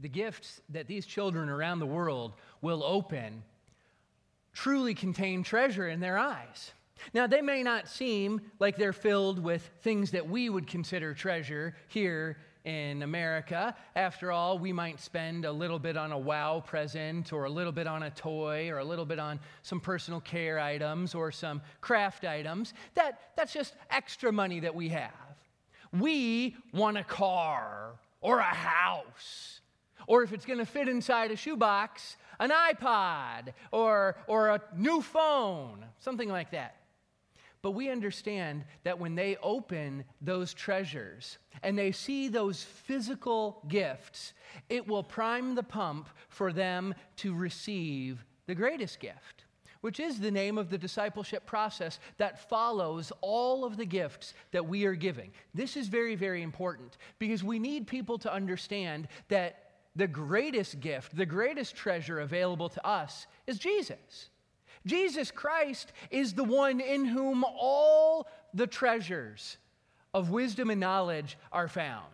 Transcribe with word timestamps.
the 0.00 0.08
gifts 0.08 0.60
that 0.70 0.86
these 0.86 1.06
children 1.06 1.48
around 1.48 1.78
the 1.78 1.86
world 1.86 2.34
will 2.62 2.82
open 2.82 3.42
truly 4.52 4.94
contain 4.94 5.42
treasure 5.42 5.88
in 5.88 6.00
their 6.00 6.18
eyes. 6.18 6.72
Now, 7.14 7.26
they 7.26 7.40
may 7.40 7.62
not 7.62 7.88
seem 7.88 8.40
like 8.58 8.76
they're 8.76 8.92
filled 8.92 9.38
with 9.38 9.70
things 9.82 10.10
that 10.10 10.28
we 10.28 10.50
would 10.50 10.66
consider 10.66 11.14
treasure 11.14 11.74
here 11.88 12.36
in 12.64 13.02
America. 13.02 13.74
After 13.96 14.30
all, 14.30 14.58
we 14.58 14.72
might 14.72 15.00
spend 15.00 15.46
a 15.46 15.52
little 15.52 15.78
bit 15.78 15.96
on 15.96 16.12
a 16.12 16.18
wow 16.18 16.60
present, 16.60 17.32
or 17.32 17.44
a 17.44 17.50
little 17.50 17.72
bit 17.72 17.86
on 17.86 18.02
a 18.02 18.10
toy, 18.10 18.68
or 18.68 18.78
a 18.78 18.84
little 18.84 19.06
bit 19.06 19.18
on 19.18 19.40
some 19.62 19.80
personal 19.80 20.20
care 20.20 20.58
items, 20.58 21.14
or 21.14 21.32
some 21.32 21.62
craft 21.80 22.24
items. 22.24 22.74
That, 22.94 23.30
that's 23.34 23.52
just 23.52 23.74
extra 23.90 24.30
money 24.30 24.60
that 24.60 24.74
we 24.74 24.90
have. 24.90 25.10
We 25.98 26.56
want 26.74 26.98
a 26.98 27.04
car, 27.04 27.92
or 28.20 28.40
a 28.40 28.42
house, 28.42 29.59
or 30.06 30.22
if 30.22 30.32
it's 30.32 30.46
going 30.46 30.58
to 30.58 30.66
fit 30.66 30.88
inside 30.88 31.30
a 31.30 31.36
shoebox, 31.36 32.16
an 32.38 32.50
iPod, 32.50 33.52
or, 33.72 34.16
or 34.26 34.48
a 34.48 34.62
new 34.76 35.00
phone, 35.00 35.84
something 35.98 36.28
like 36.28 36.50
that. 36.52 36.76
But 37.62 37.72
we 37.72 37.90
understand 37.90 38.64
that 38.84 38.98
when 38.98 39.14
they 39.14 39.36
open 39.42 40.04
those 40.22 40.54
treasures 40.54 41.38
and 41.62 41.78
they 41.78 41.92
see 41.92 42.28
those 42.28 42.62
physical 42.62 43.62
gifts, 43.68 44.32
it 44.70 44.86
will 44.88 45.02
prime 45.02 45.54
the 45.54 45.62
pump 45.62 46.08
for 46.28 46.52
them 46.52 46.94
to 47.16 47.34
receive 47.34 48.24
the 48.46 48.54
greatest 48.54 48.98
gift, 48.98 49.44
which 49.82 50.00
is 50.00 50.18
the 50.18 50.30
name 50.30 50.56
of 50.56 50.70
the 50.70 50.78
discipleship 50.78 51.44
process 51.44 52.00
that 52.16 52.48
follows 52.48 53.12
all 53.20 53.64
of 53.66 53.76
the 53.76 53.84
gifts 53.84 54.32
that 54.52 54.66
we 54.66 54.86
are 54.86 54.94
giving. 54.94 55.30
This 55.52 55.76
is 55.76 55.88
very, 55.88 56.14
very 56.14 56.42
important 56.42 56.96
because 57.18 57.44
we 57.44 57.58
need 57.58 57.86
people 57.86 58.18
to 58.20 58.32
understand 58.32 59.06
that 59.28 59.69
the 60.00 60.06
greatest 60.06 60.80
gift, 60.80 61.14
the 61.14 61.26
greatest 61.26 61.76
treasure 61.76 62.20
available 62.20 62.70
to 62.70 62.86
us 62.86 63.26
is 63.46 63.58
Jesus. 63.58 64.30
Jesus 64.86 65.30
Christ 65.30 65.92
is 66.10 66.32
the 66.32 66.42
one 66.42 66.80
in 66.80 67.04
whom 67.04 67.44
all 67.44 68.26
the 68.54 68.66
treasures 68.66 69.58
of 70.14 70.30
wisdom 70.30 70.70
and 70.70 70.80
knowledge 70.80 71.36
are 71.52 71.68
found. 71.68 72.06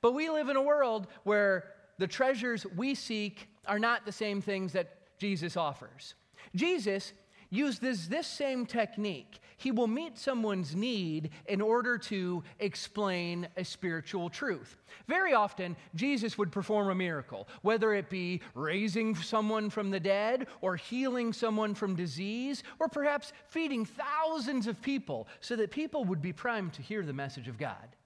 But 0.00 0.10
we 0.12 0.28
live 0.28 0.48
in 0.48 0.56
a 0.56 0.62
world 0.62 1.06
where 1.22 1.70
the 1.98 2.08
treasures 2.08 2.66
we 2.74 2.96
seek 2.96 3.48
are 3.64 3.78
not 3.78 4.04
the 4.04 4.10
same 4.10 4.40
things 4.40 4.72
that 4.72 4.96
Jesus 5.16 5.56
offers. 5.56 6.16
Jesus 6.56 7.12
uses 7.48 8.08
this 8.08 8.26
same 8.26 8.66
technique. 8.66 9.38
He 9.60 9.72
will 9.72 9.86
meet 9.86 10.16
someone's 10.16 10.74
need 10.74 11.32
in 11.44 11.60
order 11.60 11.98
to 11.98 12.42
explain 12.60 13.46
a 13.58 13.64
spiritual 13.64 14.30
truth. 14.30 14.74
Very 15.06 15.34
often, 15.34 15.76
Jesus 15.94 16.38
would 16.38 16.50
perform 16.50 16.88
a 16.88 16.94
miracle, 16.94 17.46
whether 17.60 17.92
it 17.92 18.08
be 18.08 18.40
raising 18.54 19.14
someone 19.14 19.68
from 19.68 19.90
the 19.90 20.00
dead, 20.00 20.46
or 20.62 20.76
healing 20.76 21.34
someone 21.34 21.74
from 21.74 21.94
disease, 21.94 22.62
or 22.78 22.88
perhaps 22.88 23.34
feeding 23.48 23.84
thousands 23.84 24.66
of 24.66 24.80
people 24.80 25.28
so 25.40 25.56
that 25.56 25.70
people 25.70 26.06
would 26.06 26.22
be 26.22 26.32
primed 26.32 26.72
to 26.72 26.80
hear 26.80 27.02
the 27.02 27.12
message 27.12 27.46
of 27.46 27.58
God. 27.58 27.96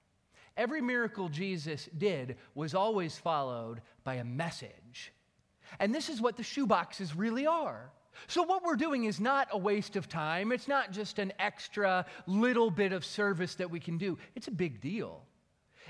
Every 0.57 0.81
miracle 0.81 1.29
Jesus 1.29 1.89
did 1.97 2.37
was 2.57 2.75
always 2.75 3.17
followed 3.17 3.81
by 4.03 4.15
a 4.15 4.25
message. 4.25 5.13
And 5.79 5.95
this 5.95 6.09
is 6.09 6.21
what 6.21 6.37
the 6.37 6.43
shoeboxes 6.43 7.13
really 7.15 7.47
are. 7.47 7.93
So, 8.27 8.43
what 8.43 8.63
we're 8.63 8.77
doing 8.77 9.05
is 9.05 9.21
not 9.21 9.49
a 9.51 9.59
waste 9.59 9.97
of 9.97 10.09
time. 10.09 10.53
It's 10.53 10.69
not 10.69 10.93
just 10.93 11.19
an 11.19 11.33
extra 11.39 12.07
little 12.27 12.71
bit 12.71 12.93
of 12.93 13.05
service 13.05 13.55
that 13.57 13.71
we 13.71 13.81
can 13.81 13.99
do. 13.99 14.19
It's 14.35 14.49
a 14.49 14.53
big 14.53 14.81
deal. 14.81 15.23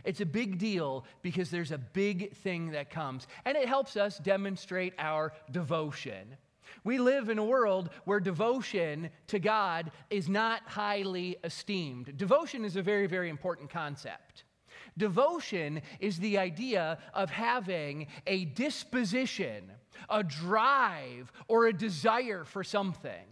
It's 0.05 0.21
a 0.21 0.27
big 0.27 0.59
deal 0.59 1.05
because 1.23 1.51
there's 1.51 1.71
a 1.71 1.79
big 1.79 2.35
thing 2.37 2.73
that 2.73 2.91
comes, 2.91 3.27
and 3.45 3.57
it 3.57 3.69
helps 3.69 3.97
us 3.97 4.19
demonstrate 4.19 4.95
our 4.99 5.33
devotion. 5.51 6.37
We 6.83 6.99
live 6.99 7.29
in 7.29 7.39
a 7.39 7.45
world 7.45 7.91
where 8.05 8.21
devotion 8.21 9.11
to 9.29 9.39
God 9.39 9.93
is 10.11 10.29
not 10.29 10.63
highly 10.67 11.37
esteemed. 11.45 12.17
Devotion 12.17 12.65
is 12.65 12.77
a 12.77 12.83
very, 12.83 13.07
very 13.07 13.29
important 13.29 13.71
concept. 13.71 14.45
Devotion 14.99 15.83
is 16.01 16.19
the 16.19 16.39
idea 16.39 16.99
of 17.15 17.31
having 17.31 18.09
a 18.27 18.45
disposition 18.47 19.71
a 20.09 20.23
drive 20.23 21.33
or 21.49 21.67
a 21.67 21.73
desire 21.73 22.45
for 22.45 22.65
something. 22.65 23.27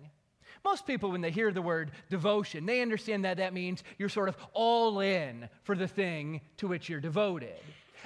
Most 0.64 0.86
people, 0.86 1.10
when 1.10 1.20
they 1.20 1.30
hear 1.30 1.50
the 1.50 1.62
word 1.62 1.90
devotion, 2.08 2.66
they 2.66 2.82
understand 2.82 3.24
that 3.24 3.38
that 3.38 3.52
means 3.52 3.82
you're 3.98 4.08
sort 4.08 4.28
of 4.28 4.36
all 4.52 5.00
in 5.00 5.48
for 5.64 5.74
the 5.74 5.88
thing 5.88 6.40
to 6.58 6.68
which 6.68 6.88
you're 6.88 7.00
devoted. 7.00 7.58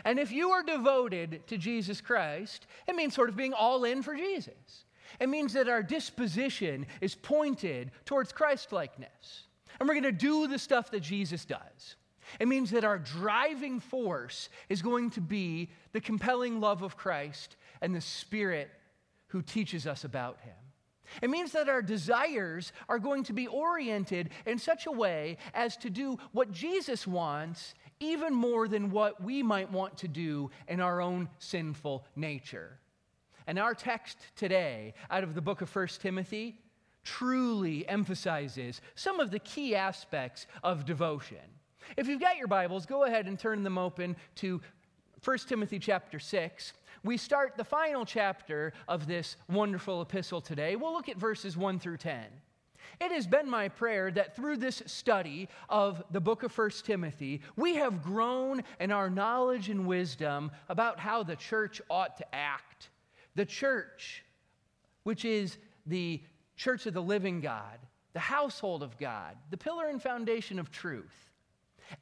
And 0.05 0.19
if 0.19 0.33
you 0.33 0.51
are 0.51 0.63
devoted 0.63 1.47
to 1.49 1.59
Jesus 1.59 2.01
Christ, 2.01 2.67
it 2.87 2.97
means 2.97 3.15
sort 3.15 3.29
of 3.29 3.37
being 3.37 3.53
all 3.53 3.85
in 3.85 4.03
for 4.03 4.15
Jesus. 4.15 4.85
It 5.21 5.29
means 5.29 5.53
that 5.53 5.69
our 5.69 5.83
disposition 5.83 6.87
is 7.01 7.15
pointed 7.15 7.91
towards 8.05 8.33
Christlikeness. 8.33 9.45
And 9.79 9.89
we're 9.89 9.95
going 9.95 10.05
to 10.05 10.13
do 10.13 10.47
the 10.47 10.59
stuff 10.59 10.91
that 10.91 11.01
Jesus 11.01 11.45
does. 11.45 11.97
It 12.41 12.49
means 12.49 12.71
that 12.71 12.85
our 12.85 12.99
driving 12.99 13.81
force 13.81 14.49
is 14.69 14.83
going 14.83 15.11
to 15.11 15.21
be 15.21 15.71
the 15.93 16.01
compelling 16.01 16.61
love 16.61 16.83
of 16.83 16.97
Christ 16.97 17.57
and 17.81 17.95
the 17.95 18.01
Spirit 18.01 18.71
who 19.29 19.43
teaches 19.43 19.87
us 19.87 20.05
about 20.05 20.41
Him. 20.41 20.55
It 21.23 21.31
means 21.31 21.53
that 21.53 21.69
our 21.69 21.83
desires 21.83 22.73
are 22.89 22.99
going 22.99 23.25
to 23.25 23.33
be 23.33 23.47
oriented 23.47 24.31
in 24.45 24.59
such 24.59 24.87
a 24.87 24.93
way 24.93 25.39
as 25.55 25.77
to 25.79 25.91
do 25.91 26.19
what 26.33 26.51
Jesus 26.51 27.07
wants 27.07 27.75
even 28.01 28.35
more 28.35 28.69
than 28.69 28.91
what 28.91 29.23
we 29.23 29.43
might 29.43 29.71
want 29.71 29.97
to 29.99 30.09
do 30.09 30.51
in 30.69 30.81
our 30.81 31.01
own 31.01 31.29
sinful 31.39 32.05
nature. 32.15 32.79
And 33.47 33.59
our 33.59 33.75
text 33.75 34.19
today 34.35 34.95
out 35.11 35.23
of 35.23 35.35
the 35.35 35.41
book 35.41 35.63
of 35.63 35.75
1 35.75 35.87
Timothy 36.01 36.59
truly 37.05 37.89
emphasizes 37.89 38.81
some 38.97 39.21
of 39.21 39.31
the 39.31 39.39
key 39.39 39.77
aspects 39.77 40.47
of 40.65 40.85
devotion. 40.85 41.39
If 41.97 42.09
you've 42.09 42.21
got 42.21 42.37
your 42.37 42.49
Bibles, 42.49 42.85
go 42.85 43.05
ahead 43.05 43.29
and 43.29 43.39
turn 43.39 43.63
them 43.63 43.79
open 43.79 44.17
to 44.37 44.61
1 45.27 45.39
Timothy 45.49 45.81
chapter 45.81 46.21
6 46.21 46.73
we 47.03 47.17
start 47.17 47.57
the 47.57 47.65
final 47.65 48.05
chapter 48.05 48.73
of 48.87 49.07
this 49.09 49.37
wonderful 49.49 50.03
epistle 50.03 50.41
today. 50.41 50.77
We'll 50.77 50.93
look 50.93 51.09
at 51.09 51.17
verses 51.17 51.57
1 51.57 51.79
through 51.79 51.99
10. 51.99 52.25
It 53.01 53.13
has 53.13 53.27
been 53.27 53.49
my 53.49 53.69
prayer 53.69 54.11
that 54.13 54.35
through 54.35 54.57
this 54.57 54.83
study 54.87 55.49
of 55.69 56.03
the 56.11 56.21
book 56.21 56.43
of 56.43 56.57
1 56.57 56.71
Timothy, 56.85 57.43
we 57.57 57.75
have 57.77 58.03
grown 58.03 58.63
in 58.81 58.91
our 58.91 59.11
knowledge 59.11 59.69
and 59.69 59.87
wisdom 59.87 60.51
about 60.69 60.99
how 60.99 61.23
the 61.23 61.37
church 61.37 61.81
ought 61.91 62.17
to 62.19 62.35
act. 62.35 62.89
The 63.35 63.45
church, 63.45 64.25
which 65.03 65.25
is 65.25 65.59
the 65.87 66.23
church 66.57 66.87
of 66.87 66.95
the 66.95 67.03
living 67.03 67.41
God, 67.41 67.79
the 68.15 68.21
household 68.21 68.83
of 68.83 68.97
God, 68.97 69.37
the 69.51 69.59
pillar 69.59 69.87
and 69.87 70.01
foundation 70.01 70.59
of 70.59 70.71
truth. 70.71 71.26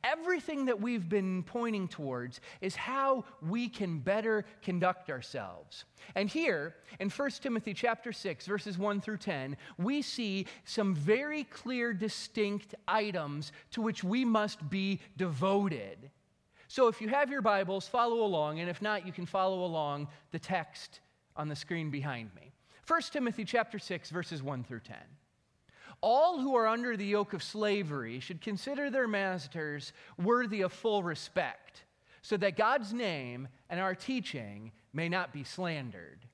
Everything 0.02 0.66
that 0.66 0.80
we've 0.80 1.08
been 1.08 1.42
pointing 1.42 1.88
towards 1.88 2.40
is 2.60 2.76
how 2.76 3.24
we 3.42 3.68
can 3.68 3.98
better 3.98 4.44
conduct 4.62 5.10
ourselves. 5.10 5.84
And 6.14 6.28
here 6.28 6.74
in 7.00 7.10
1 7.10 7.30
Timothy 7.42 7.74
chapter 7.74 8.12
6 8.12 8.46
verses 8.46 8.78
1 8.78 9.00
through 9.00 9.18
10, 9.18 9.56
we 9.78 10.02
see 10.02 10.46
some 10.64 10.94
very 10.94 11.44
clear 11.44 11.92
distinct 11.92 12.74
items 12.86 13.52
to 13.72 13.82
which 13.82 14.04
we 14.04 14.24
must 14.24 14.68
be 14.70 15.00
devoted. 15.16 16.10
So 16.68 16.88
if 16.88 17.00
you 17.00 17.08
have 17.08 17.30
your 17.30 17.42
Bibles, 17.42 17.86
follow 17.86 18.24
along, 18.24 18.60
and 18.60 18.68
if 18.68 18.82
not, 18.82 19.06
you 19.06 19.12
can 19.12 19.26
follow 19.26 19.64
along 19.64 20.08
the 20.32 20.38
text 20.38 21.00
on 21.36 21.48
the 21.48 21.56
screen 21.56 21.90
behind 21.90 22.30
me. 22.34 22.52
1 22.86 23.00
Timothy 23.12 23.44
chapter 23.44 23.78
6 23.78 24.10
verses 24.10 24.42
1 24.42 24.64
through 24.64 24.80
10 24.80 24.96
all 26.04 26.38
who 26.38 26.54
are 26.54 26.66
under 26.66 26.98
the 26.98 27.06
yoke 27.06 27.32
of 27.32 27.42
slavery 27.42 28.20
should 28.20 28.42
consider 28.42 28.90
their 28.90 29.08
masters 29.08 29.94
worthy 30.22 30.60
of 30.60 30.70
full 30.70 31.02
respect, 31.02 31.84
so 32.20 32.36
that 32.36 32.58
God's 32.58 32.92
name 32.92 33.48
and 33.70 33.80
our 33.80 33.94
teaching 33.94 34.70
may 34.92 35.08
not 35.08 35.32
be 35.32 35.44
slandered. 35.44 36.26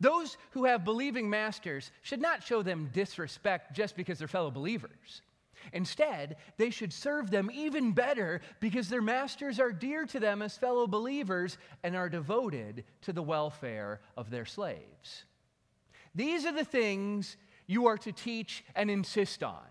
Those 0.00 0.36
who 0.50 0.66
have 0.66 0.84
believing 0.84 1.30
masters 1.30 1.90
should 2.02 2.20
not 2.20 2.42
show 2.42 2.62
them 2.62 2.90
disrespect 2.92 3.74
just 3.74 3.96
because 3.96 4.18
they're 4.18 4.28
fellow 4.28 4.50
believers. 4.50 5.22
Instead, 5.72 6.36
they 6.58 6.68
should 6.68 6.92
serve 6.92 7.30
them 7.30 7.50
even 7.50 7.92
better 7.92 8.42
because 8.60 8.90
their 8.90 9.00
masters 9.00 9.60
are 9.60 9.72
dear 9.72 10.04
to 10.04 10.20
them 10.20 10.42
as 10.42 10.58
fellow 10.58 10.86
believers 10.86 11.56
and 11.84 11.96
are 11.96 12.10
devoted 12.10 12.84
to 13.00 13.14
the 13.14 13.22
welfare 13.22 14.00
of 14.14 14.28
their 14.28 14.44
slaves. 14.44 15.24
These 16.14 16.44
are 16.44 16.52
the 16.52 16.64
things 16.64 17.38
you 17.66 17.86
are 17.86 17.98
to 17.98 18.12
teach 18.12 18.64
and 18.74 18.90
insist 18.90 19.42
on. 19.42 19.66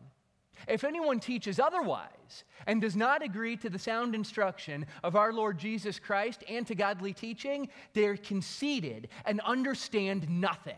If 0.68 0.84
anyone 0.84 1.20
teaches 1.20 1.60
otherwise 1.60 2.44
and 2.68 2.82
does 2.82 2.96
not 2.96 3.24
agree 3.24 3.58
to 3.58 3.70
the 3.70 3.80
sound 3.80 4.14
instruction 4.14 4.86
of 5.04 5.16
our 5.16 5.34
Lord 5.34 5.58
Jesus 5.58 6.00
Christ 6.00 6.44
and 6.48 6.66
to 6.68 6.76
godly 6.76 7.14
teaching, 7.14 7.70
they're 7.94 8.18
conceited 8.18 9.08
and 9.26 9.42
understand 9.42 10.30
nothing. 10.30 10.76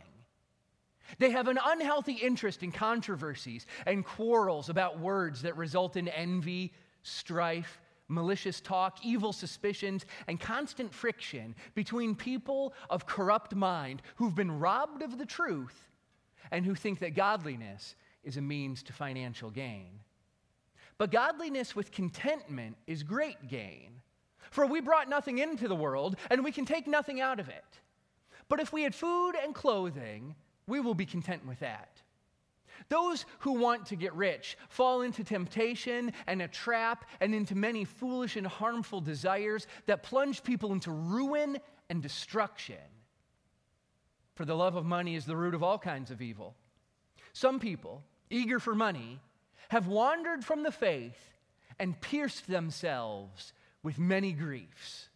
They 1.19 1.31
have 1.31 1.47
an 1.47 1.59
unhealthy 1.63 2.13
interest 2.13 2.63
in 2.63 2.71
controversies 2.71 3.65
and 3.85 4.05
quarrels 4.05 4.69
about 4.69 4.99
words 4.99 5.41
that 5.41 5.57
result 5.57 5.97
in 5.97 6.07
envy, 6.07 6.73
strife, 7.03 7.81
malicious 8.07 8.61
talk, 8.61 8.99
evil 9.03 9.33
suspicions, 9.33 10.05
and 10.27 10.39
constant 10.39 10.93
friction 10.93 11.55
between 11.75 12.15
people 12.15 12.73
of 12.89 13.05
corrupt 13.05 13.53
mind 13.53 14.01
who've 14.15 14.35
been 14.35 14.59
robbed 14.59 15.01
of 15.01 15.17
the 15.17 15.25
truth 15.25 15.89
and 16.53 16.65
who 16.65 16.75
think 16.75 16.99
that 16.99 17.15
godliness 17.15 17.95
is 18.23 18.37
a 18.37 18.41
means 18.41 18.83
to 18.83 18.93
financial 18.93 19.49
gain. 19.49 19.99
But 20.99 21.11
godliness 21.11 21.75
with 21.75 21.91
contentment 21.91 22.77
is 22.85 23.01
great 23.01 23.47
gain. 23.49 24.01
For 24.51 24.67
we 24.67 24.79
brought 24.79 25.09
nothing 25.09 25.39
into 25.39 25.67
the 25.67 25.75
world, 25.75 26.15
and 26.29 26.43
we 26.43 26.51
can 26.51 26.65
take 26.65 26.85
nothing 26.85 27.19
out 27.19 27.39
of 27.39 27.49
it. 27.49 27.65
But 28.47 28.59
if 28.59 28.71
we 28.71 28.83
had 28.83 28.93
food 28.93 29.33
and 29.43 29.55
clothing, 29.55 30.35
we 30.67 30.79
will 30.79 30.93
be 30.93 31.07
content 31.07 31.43
with 31.45 31.59
that. 31.61 32.01
Those 32.87 33.25
who 33.39 33.53
want 33.53 33.87
to 33.87 33.95
get 33.95 34.13
rich 34.13 34.55
fall 34.69 35.01
into 35.01 35.23
temptation 35.23 36.13
and 36.27 36.39
a 36.41 36.47
trap 36.47 37.05
and 37.19 37.33
into 37.33 37.55
many 37.55 37.83
foolish 37.83 38.35
and 38.35 38.45
harmful 38.45 39.01
desires 39.01 39.65
that 39.87 40.03
plunge 40.03 40.43
people 40.43 40.71
into 40.71 40.91
ruin 40.91 41.57
and 41.89 42.01
destruction. 42.01 42.75
For 44.35 44.45
the 44.45 44.55
love 44.55 44.75
of 44.75 44.85
money 44.85 45.15
is 45.15 45.25
the 45.25 45.35
root 45.35 45.53
of 45.53 45.63
all 45.63 45.77
kinds 45.77 46.11
of 46.11 46.21
evil. 46.21 46.55
Some 47.33 47.59
people, 47.59 48.03
eager 48.29 48.59
for 48.59 48.75
money, 48.75 49.19
have 49.69 49.87
wandered 49.87 50.43
from 50.43 50.63
the 50.63 50.71
faith 50.71 51.19
and 51.79 51.99
pierced 51.99 52.47
themselves 52.47 53.53
with 53.81 53.99
many 53.99 54.31
griefs. 54.31 55.09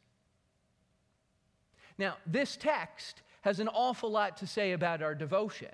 Now, 1.97 2.17
this 2.25 2.57
text 2.57 3.21
has 3.41 3.59
an 3.59 3.67
awful 3.69 4.11
lot 4.11 4.37
to 4.37 4.47
say 4.47 4.73
about 4.73 5.01
our 5.01 5.15
devotion. 5.15 5.73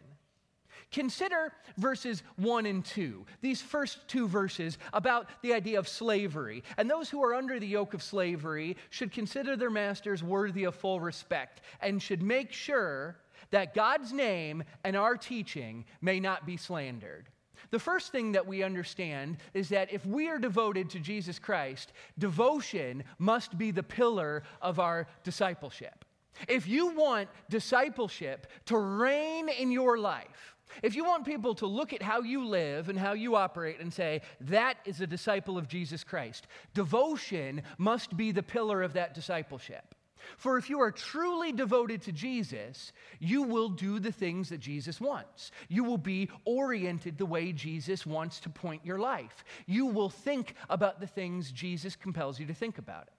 Consider 0.92 1.52
verses 1.78 2.24
1 2.36 2.66
and 2.66 2.86
2, 2.86 3.26
these 3.42 3.62
first 3.62 4.08
two 4.08 4.28
verses 4.28 4.78
about 4.94 5.28
the 5.42 5.54
idea 5.54 5.80
of 5.80 5.88
slavery. 5.88 6.64
And 6.78 6.90
those 6.90 7.10
who 7.10 7.24
are 7.24 7.34
under 7.34 7.60
the 7.60 7.68
yoke 7.68 7.94
of 7.94 8.04
slavery 8.04 8.78
should 8.90 9.12
consider 9.12 9.56
their 9.56 9.72
masters 9.72 10.24
worthy 10.24 10.66
of 10.66 10.76
full 10.76 11.00
respect 11.00 11.62
and 11.82 12.02
should 12.02 12.22
make 12.22 12.52
sure 12.52 13.18
that 13.52 13.74
God's 13.74 14.14
name 14.14 14.64
and 14.84 14.96
our 14.96 15.18
teaching 15.18 15.86
may 16.02 16.20
not 16.20 16.46
be 16.46 16.58
slandered. 16.58 17.30
The 17.72 17.80
first 17.80 18.12
thing 18.12 18.34
that 18.34 18.46
we 18.46 18.62
understand 18.62 19.38
is 19.54 19.70
that 19.70 19.92
if 19.92 20.06
we 20.06 20.30
are 20.30 20.38
devoted 20.38 20.90
to 20.92 21.00
Jesus 21.00 21.40
Christ, 21.40 21.92
devotion 22.20 23.04
must 23.18 23.58
be 23.58 23.72
the 23.72 23.84
pillar 23.84 24.44
of 24.62 24.80
our 24.80 25.08
discipleship. 25.24 26.06
If 26.48 26.68
you 26.68 26.96
want 26.96 27.30
discipleship 27.50 28.48
to 28.66 28.78
reign 28.78 29.50
in 29.50 29.72
your 29.72 29.98
life, 29.98 30.56
if 30.82 30.96
you 30.96 31.04
want 31.04 31.26
people 31.26 31.54
to 31.56 31.68
look 31.68 31.94
at 31.94 32.02
how 32.02 32.22
you 32.22 32.46
live 32.46 32.90
and 32.90 32.98
how 32.98 33.14
you 33.14 33.36
operate 33.36 33.80
and 33.80 33.94
say, 33.94 34.22
that 34.42 34.78
is 34.86 35.02
a 35.02 35.08
disciple 35.08 35.58
of 35.58 35.68
Jesus 35.68 36.04
Christ, 36.04 36.48
devotion 36.74 37.62
must 37.78 38.18
be 38.18 38.32
the 38.32 38.44
pillar 38.44 38.82
of 38.82 38.94
that 38.94 39.14
discipleship. 39.14 39.96
For 40.38 40.58
if 40.58 40.70
you 40.70 40.80
are 40.80 40.92
truly 40.92 41.52
devoted 41.52 42.02
to 42.04 42.12
Jesus, 42.12 42.94
you 43.20 43.44
will 43.44 43.70
do 43.70 44.00
the 44.00 44.12
things 44.12 44.50
that 44.50 44.60
Jesus 44.60 45.00
wants. 45.02 45.52
You 45.68 45.84
will 45.84 45.98
be 45.98 46.30
oriented 46.46 47.18
the 47.18 47.26
way 47.26 47.52
Jesus 47.52 48.06
wants 48.06 48.40
to 48.42 48.50
point 48.50 48.86
your 48.86 49.00
life. 49.00 49.44
You 49.66 49.86
will 49.86 50.10
think 50.10 50.56
about 50.70 51.00
the 51.00 51.08
things 51.08 51.52
Jesus 51.52 51.96
compels 51.96 52.40
you 52.40 52.46
to 52.48 52.54
think 52.54 52.78
about. 52.78 53.10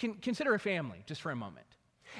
It. 0.00 0.22
consider 0.22 0.54
a 0.54 0.58
family 0.58 1.02
just 1.06 1.20
for 1.20 1.30
a 1.30 1.36
moment. 1.36 1.66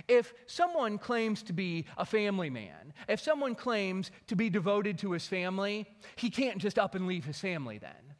If 0.08 0.34
someone 0.46 0.98
claims 0.98 1.42
to 1.44 1.52
be 1.52 1.86
a 1.96 2.04
family 2.04 2.50
man, 2.50 2.92
if 3.08 3.20
someone 3.20 3.54
claims 3.54 4.10
to 4.26 4.36
be 4.36 4.50
devoted 4.50 4.98
to 4.98 5.12
his 5.12 5.26
family, 5.26 5.86
he 6.16 6.30
can't 6.30 6.58
just 6.58 6.78
up 6.78 6.94
and 6.94 7.06
leave 7.06 7.24
his 7.24 7.38
family 7.38 7.78
then. 7.78 8.15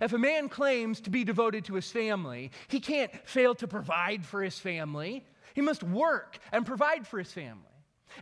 If 0.00 0.12
a 0.12 0.18
man 0.18 0.48
claims 0.48 1.00
to 1.02 1.10
be 1.10 1.24
devoted 1.24 1.64
to 1.66 1.74
his 1.74 1.90
family, 1.90 2.50
he 2.68 2.80
can't 2.80 3.12
fail 3.28 3.54
to 3.56 3.68
provide 3.68 4.24
for 4.24 4.42
his 4.42 4.58
family. 4.58 5.24
He 5.54 5.60
must 5.60 5.82
work 5.82 6.38
and 6.50 6.64
provide 6.64 7.06
for 7.06 7.18
his 7.18 7.32
family. 7.32 7.68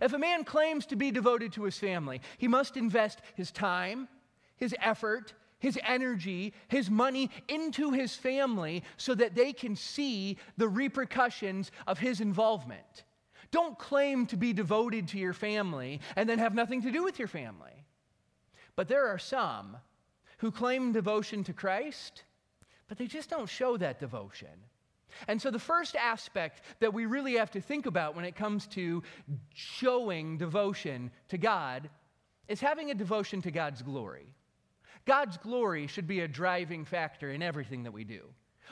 If 0.01 0.13
a 0.13 0.19
man 0.19 0.45
claims 0.45 0.87
to 0.87 0.97
be 0.97 1.11
devoted 1.11 1.53
to 1.55 1.65
his 1.65 1.79
family, 1.79 2.21
he 2.39 2.49
must 2.49 2.77
invest 2.77 3.21
his 3.35 3.51
time, 3.51 4.09
his 4.57 4.75
effort, 4.81 5.35
his 5.59 5.79
energy, 5.87 6.55
his 6.69 6.91
money 6.91 7.31
into 7.49 7.93
his 7.93 8.15
family 8.15 8.83
so 8.97 9.15
that 9.15 9.35
they 9.35 9.53
can 9.53 9.77
see 9.77 10.39
the 10.57 10.69
repercussions 10.69 11.71
of 11.87 11.99
his 11.99 12.21
involvement. 12.21 13.05
Don't 13.51 13.79
claim 13.79 14.27
to 14.27 14.37
be 14.37 14.53
devoted 14.53 15.09
to 15.09 15.19
your 15.19 15.33
family 15.33 16.01
and 16.17 16.29
then 16.29 16.39
have 16.39 16.55
nothing 16.55 16.83
to 16.83 16.91
do 16.91 17.03
with 17.03 17.19
your 17.19 17.29
family. 17.29 17.85
But 18.77 18.89
there 18.89 19.09
are 19.09 19.19
some 19.19 19.77
who 20.41 20.51
claim 20.51 20.93
devotion 20.93 21.45
to 21.45 21.53
Christ, 21.53 22.25
but 22.89 22.97
they 22.97 23.07
just 23.07 23.29
don't 23.29 23.49
show 23.49 23.77
that 23.77 24.01
devotion. 24.01 24.49
And 25.29 25.41
so, 25.41 25.51
the 25.51 25.59
first 25.59 25.97
aspect 25.97 26.63
that 26.81 26.95
we 26.95 27.05
really 27.05 27.35
have 27.35 27.51
to 27.53 27.61
think 27.61 27.87
about 27.87 28.17
when 28.17 28.25
it 28.25 28.37
comes 28.37 28.67
to 28.69 29.03
showing 29.53 30.39
devotion 30.39 31.11
to 31.29 31.37
God 31.37 31.91
is 32.49 32.61
having 32.61 32.91
a 32.91 32.95
devotion 32.95 33.43
to 33.43 33.51
God's 33.51 33.83
glory. 33.83 34.35
God's 35.05 35.37
glory 35.37 35.87
should 35.87 36.07
be 36.07 36.21
a 36.21 36.29
driving 36.29 36.85
factor 36.85 37.31
in 37.31 37.43
everything 37.43 37.83
that 37.83 37.93
we 37.93 38.05
do. 38.05 38.23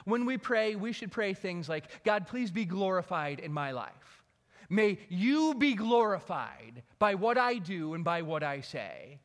When 0.04 0.24
we 0.24 0.38
pray, 0.38 0.74
we 0.74 0.92
should 0.92 1.10
pray 1.10 1.34
things 1.34 1.68
like, 1.68 2.04
God, 2.04 2.26
please 2.26 2.50
be 2.50 2.64
glorified 2.64 3.40
in 3.40 3.52
my 3.52 3.72
life. 3.72 4.24
May 4.70 4.98
you 5.08 5.54
be 5.54 5.74
glorified 5.74 6.82
by 6.98 7.14
what 7.14 7.36
I 7.36 7.54
do 7.54 7.94
and 7.94 8.04
by 8.04 8.22
what 8.22 8.42
I 8.42 8.60
say. 8.60 9.18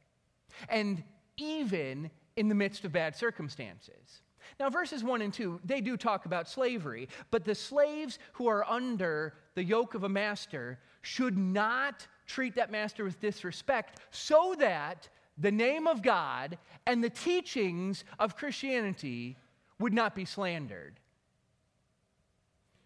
And 0.67 1.03
even 1.37 2.09
in 2.35 2.49
the 2.49 2.55
midst 2.55 2.85
of 2.85 2.91
bad 2.91 3.15
circumstances. 3.15 4.21
Now, 4.59 4.69
verses 4.69 5.03
1 5.03 5.21
and 5.21 5.33
2, 5.33 5.61
they 5.63 5.81
do 5.81 5.97
talk 5.97 6.25
about 6.25 6.49
slavery, 6.49 7.07
but 7.31 7.45
the 7.45 7.55
slaves 7.55 8.19
who 8.33 8.47
are 8.47 8.69
under 8.69 9.33
the 9.55 9.63
yoke 9.63 9.95
of 9.95 10.03
a 10.03 10.09
master 10.09 10.79
should 11.01 11.37
not 11.37 12.07
treat 12.27 12.55
that 12.55 12.71
master 12.71 13.03
with 13.03 13.19
disrespect 13.19 13.99
so 14.11 14.55
that 14.59 15.09
the 15.37 15.51
name 15.51 15.87
of 15.87 16.01
God 16.01 16.57
and 16.85 17.03
the 17.03 17.09
teachings 17.09 18.03
of 18.19 18.35
Christianity 18.35 19.37
would 19.79 19.93
not 19.93 20.15
be 20.15 20.25
slandered. 20.25 20.99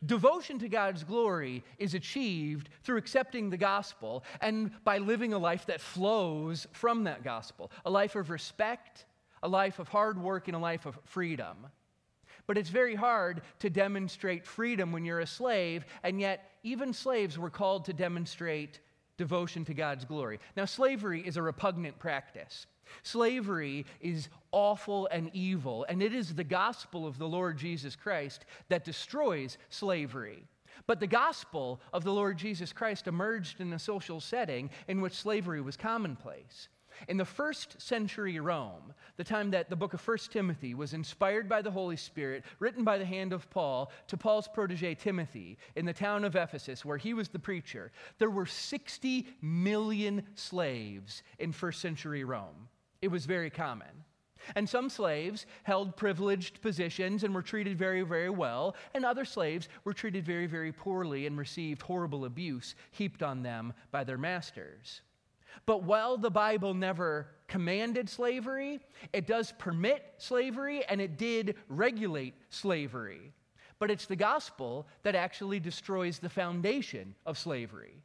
Devotion 0.06 0.60
to 0.60 0.70
God's 0.70 1.04
glory 1.04 1.64
is 1.80 1.96
achieved 1.96 2.70
through 2.84 2.98
accepting 2.98 3.50
the 3.50 3.58
gospel 3.58 4.24
and 4.42 4.72
by 4.84 5.00
living 5.00 5.34
a 5.34 5.40
life 5.40 5.66
that 5.66 5.82
flows 5.82 6.68
from 6.72 7.04
that 7.06 7.24
gospel 7.24 7.72
a 7.84 7.90
life 7.90 8.16
of 8.16 8.30
respect 8.30 9.06
a 9.44 9.48
life 9.48 9.80
of 9.80 9.88
hard 9.88 10.22
work 10.22 10.48
and 10.48 10.56
a 10.56 10.60
life 10.60 10.86
of 10.86 10.98
freedom. 11.06 11.68
But 12.46 12.58
it's 12.58 12.70
very 12.70 12.96
hard 12.96 13.42
to 13.60 13.70
demonstrate 13.70 14.46
freedom 14.46 14.92
when 14.92 15.04
you're 15.04 15.20
a 15.20 15.28
slave, 15.28 15.86
and 16.04 16.20
yet 16.20 16.52
even 16.64 16.94
slaves 16.94 17.38
were 17.38 17.50
called 17.50 17.86
to 17.86 17.94
demonstrate 17.94 18.80
devotion 19.18 19.66
to 19.66 19.74
God's 19.74 20.06
glory. 20.06 20.40
Now, 20.56 20.66
slavery 20.66 21.22
is 21.26 21.38
a 21.38 21.42
repugnant 21.42 22.00
practice. 22.00 22.68
Slavery 23.04 23.86
is 24.00 24.30
awful 24.52 25.08
and 25.12 25.30
evil, 25.34 25.86
and 25.90 26.02
it 26.02 26.14
is 26.14 26.34
the 26.34 26.44
gospel 26.44 27.06
of 27.06 27.18
the 27.18 27.28
Lord 27.28 27.58
Jesus 27.58 27.96
Christ 27.96 28.46
that 28.70 28.86
destroys 28.86 29.58
slavery. 29.70 30.44
But 30.86 31.00
the 31.00 31.08
gospel 31.08 31.82
of 31.92 32.04
the 32.04 32.14
Lord 32.14 32.38
Jesus 32.38 32.72
Christ 32.72 33.08
emerged 33.08 33.60
in 33.60 33.74
a 33.74 33.80
social 33.80 34.22
setting 34.22 34.70
in 34.88 35.02
which 35.02 35.14
slavery 35.14 35.60
was 35.60 35.76
commonplace. 35.76 36.70
In 37.08 37.18
the 37.18 37.26
first 37.26 37.82
century 37.82 38.40
Rome, 38.40 38.94
the 39.18 39.24
time 39.24 39.52
that 39.52 39.70
the 39.70 39.76
book 39.76 39.94
of 39.94 40.08
1 40.08 40.18
Timothy 40.32 40.74
was 40.74 40.94
inspired 40.94 41.48
by 41.48 41.62
the 41.62 41.72
Holy 41.72 41.96
Spirit, 41.96 42.44
written 42.60 42.84
by 42.84 42.98
the 42.98 43.06
hand 43.06 43.34
of 43.34 43.50
Paul 43.50 43.92
to 44.08 44.18
Paul's 44.18 44.48
protege 44.48 44.96
Timothy 44.96 45.58
in 45.76 45.86
the 45.86 45.94
town 45.94 46.24
of 46.24 46.36
Ephesus, 46.36 46.84
where 46.84 46.98
he 46.98 47.14
was 47.14 47.30
the 47.30 47.40
preacher, 47.40 47.92
there 48.18 48.30
were 48.30 48.46
60 48.46 49.28
million 49.42 50.24
slaves 50.36 51.24
in 51.40 51.52
first 51.52 51.82
century 51.82 52.24
Rome. 52.24 52.68
It 53.02 53.10
was 53.10 53.26
very 53.26 53.50
common. 53.50 54.04
And 54.56 54.68
some 54.68 54.90
slaves 54.90 55.46
held 55.64 55.98
privileged 55.98 56.62
positions 56.62 57.24
and 57.24 57.34
were 57.34 57.42
treated 57.42 57.78
very, 57.78 58.04
very 58.04 58.30
well, 58.30 58.76
and 58.94 59.04
other 59.04 59.26
slaves 59.26 59.68
were 59.84 59.94
treated 59.94 60.26
very, 60.26 60.48
very 60.48 60.72
poorly 60.72 61.26
and 61.26 61.38
received 61.38 61.82
horrible 61.82 62.26
abuse 62.26 62.76
heaped 62.92 63.24
on 63.24 63.44
them 63.44 63.74
by 63.92 64.04
their 64.04 64.18
masters. 64.18 65.02
But 65.66 65.84
while 65.84 66.18
the 66.18 66.30
Bible 66.30 66.74
never 66.74 67.28
commanded 67.48 68.10
slavery, 68.10 68.80
it 69.14 69.28
does 69.28 69.54
permit 69.58 70.04
slavery 70.18 70.84
and 70.86 71.02
it 71.02 71.18
did 71.18 71.56
regulate 71.70 72.36
slavery. 72.50 73.34
But 73.80 73.92
it's 73.92 74.06
the 74.06 74.16
gospel 74.16 74.88
that 75.04 75.16
actually 75.16 75.60
destroys 75.60 76.20
the 76.20 76.30
foundation 76.30 77.16
of 77.26 77.38
slavery. 77.38 78.02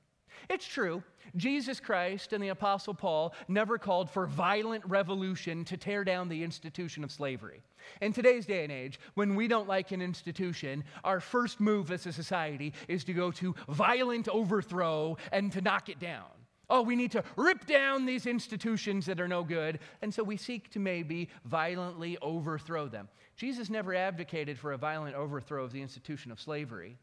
It's 0.50 0.66
true, 0.66 1.02
Jesus 1.36 1.80
Christ 1.80 2.32
and 2.32 2.42
the 2.42 2.48
Apostle 2.48 2.94
Paul 2.94 3.34
never 3.48 3.78
called 3.78 4.10
for 4.10 4.26
violent 4.26 4.84
revolution 4.86 5.64
to 5.66 5.76
tear 5.76 6.04
down 6.04 6.28
the 6.28 6.42
institution 6.42 7.04
of 7.04 7.12
slavery. 7.12 7.62
In 8.00 8.12
today's 8.12 8.46
day 8.46 8.64
and 8.64 8.72
age, 8.72 8.98
when 9.14 9.34
we 9.34 9.48
don't 9.48 9.68
like 9.68 9.92
an 9.92 10.02
institution, 10.02 10.84
our 11.04 11.20
first 11.20 11.60
move 11.60 11.90
as 11.90 12.06
a 12.06 12.12
society 12.12 12.72
is 12.88 13.04
to 13.04 13.12
go 13.12 13.30
to 13.32 13.54
violent 13.68 14.28
overthrow 14.28 15.16
and 15.30 15.52
to 15.52 15.60
knock 15.60 15.88
it 15.88 15.98
down. 15.98 16.30
Oh, 16.72 16.80
we 16.80 16.96
need 16.96 17.12
to 17.12 17.22
rip 17.36 17.66
down 17.66 18.06
these 18.06 18.24
institutions 18.24 19.04
that 19.04 19.20
are 19.20 19.28
no 19.28 19.44
good. 19.44 19.78
And 20.00 20.12
so 20.12 20.22
we 20.22 20.38
seek 20.38 20.70
to 20.70 20.78
maybe 20.78 21.28
violently 21.44 22.16
overthrow 22.22 22.88
them. 22.88 23.08
Jesus 23.36 23.68
never 23.68 23.94
advocated 23.94 24.58
for 24.58 24.72
a 24.72 24.78
violent 24.78 25.14
overthrow 25.14 25.64
of 25.64 25.72
the 25.72 25.82
institution 25.82 26.32
of 26.32 26.40
slavery. 26.40 26.96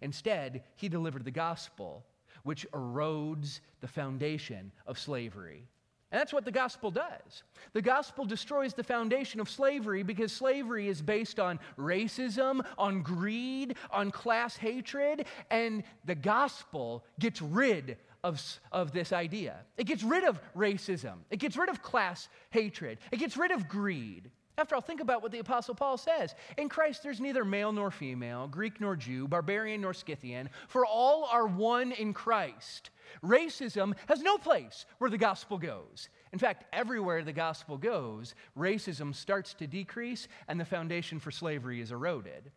Instead, 0.00 0.62
he 0.74 0.88
delivered 0.88 1.26
the 1.26 1.30
gospel, 1.30 2.02
which 2.44 2.66
erodes 2.72 3.60
the 3.82 3.88
foundation 3.88 4.72
of 4.86 4.98
slavery. 4.98 5.68
And 6.10 6.18
that's 6.18 6.32
what 6.32 6.46
the 6.46 6.50
gospel 6.50 6.90
does. 6.90 7.42
The 7.74 7.82
gospel 7.82 8.24
destroys 8.24 8.72
the 8.72 8.82
foundation 8.82 9.38
of 9.38 9.50
slavery 9.50 10.02
because 10.02 10.32
slavery 10.32 10.88
is 10.88 11.02
based 11.02 11.38
on 11.38 11.60
racism, 11.78 12.64
on 12.78 13.02
greed, 13.02 13.76
on 13.90 14.10
class 14.10 14.56
hatred, 14.56 15.26
and 15.50 15.84
the 16.06 16.14
gospel 16.14 17.04
gets 17.18 17.42
rid 17.42 17.98
of, 18.22 18.42
of 18.72 18.92
this 18.92 19.12
idea. 19.12 19.56
It 19.76 19.84
gets 19.84 20.02
rid 20.02 20.24
of 20.24 20.40
racism, 20.56 21.18
it 21.30 21.38
gets 21.38 21.56
rid 21.56 21.68
of 21.68 21.82
class 21.82 22.28
hatred, 22.50 22.98
it 23.10 23.18
gets 23.18 23.36
rid 23.36 23.50
of 23.50 23.68
greed. 23.68 24.30
After 24.58 24.74
all, 24.74 24.82
think 24.82 25.00
about 25.00 25.22
what 25.22 25.32
the 25.32 25.38
Apostle 25.38 25.74
Paul 25.74 25.96
says. 25.96 26.34
In 26.58 26.68
Christ, 26.68 27.02
there's 27.02 27.20
neither 27.20 27.46
male 27.46 27.72
nor 27.72 27.90
female, 27.90 28.46
Greek 28.46 28.78
nor 28.78 28.94
Jew, 28.94 29.26
barbarian 29.26 29.80
nor 29.80 29.94
Scythian, 29.94 30.50
for 30.68 30.84
all 30.84 31.24
are 31.32 31.46
one 31.46 31.92
in 31.92 32.12
Christ. 32.12 32.90
Racism 33.24 33.94
has 34.06 34.20
no 34.20 34.36
place 34.36 34.84
where 34.98 35.08
the 35.08 35.16
gospel 35.16 35.56
goes. 35.56 36.10
In 36.34 36.38
fact, 36.38 36.64
everywhere 36.74 37.24
the 37.24 37.32
gospel 37.32 37.78
goes, 37.78 38.34
racism 38.56 39.14
starts 39.14 39.54
to 39.54 39.66
decrease 39.66 40.28
and 40.46 40.60
the 40.60 40.64
foundation 40.66 41.18
for 41.18 41.30
slavery 41.30 41.80
is 41.80 41.90
eroded. 41.90 42.50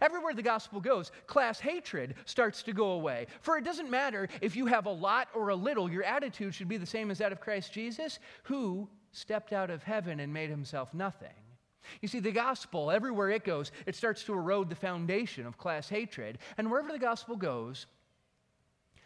Everywhere 0.00 0.34
the 0.34 0.42
gospel 0.42 0.80
goes, 0.80 1.10
class 1.26 1.60
hatred 1.60 2.14
starts 2.24 2.62
to 2.64 2.72
go 2.72 2.92
away. 2.92 3.26
For 3.40 3.56
it 3.56 3.64
doesn't 3.64 3.90
matter 3.90 4.28
if 4.40 4.56
you 4.56 4.66
have 4.66 4.86
a 4.86 4.90
lot 4.90 5.28
or 5.34 5.50
a 5.50 5.54
little, 5.54 5.90
your 5.90 6.04
attitude 6.04 6.54
should 6.54 6.68
be 6.68 6.76
the 6.76 6.86
same 6.86 7.10
as 7.10 7.18
that 7.18 7.32
of 7.32 7.40
Christ 7.40 7.72
Jesus, 7.72 8.18
who 8.44 8.88
stepped 9.12 9.52
out 9.52 9.70
of 9.70 9.82
heaven 9.82 10.20
and 10.20 10.32
made 10.32 10.50
himself 10.50 10.92
nothing. 10.94 11.28
You 12.00 12.08
see, 12.08 12.20
the 12.20 12.32
gospel, 12.32 12.90
everywhere 12.90 13.30
it 13.30 13.44
goes, 13.44 13.72
it 13.86 13.96
starts 13.96 14.22
to 14.24 14.32
erode 14.32 14.70
the 14.70 14.76
foundation 14.76 15.46
of 15.46 15.58
class 15.58 15.88
hatred. 15.88 16.38
And 16.56 16.70
wherever 16.70 16.92
the 16.92 16.98
gospel 16.98 17.36
goes, 17.36 17.86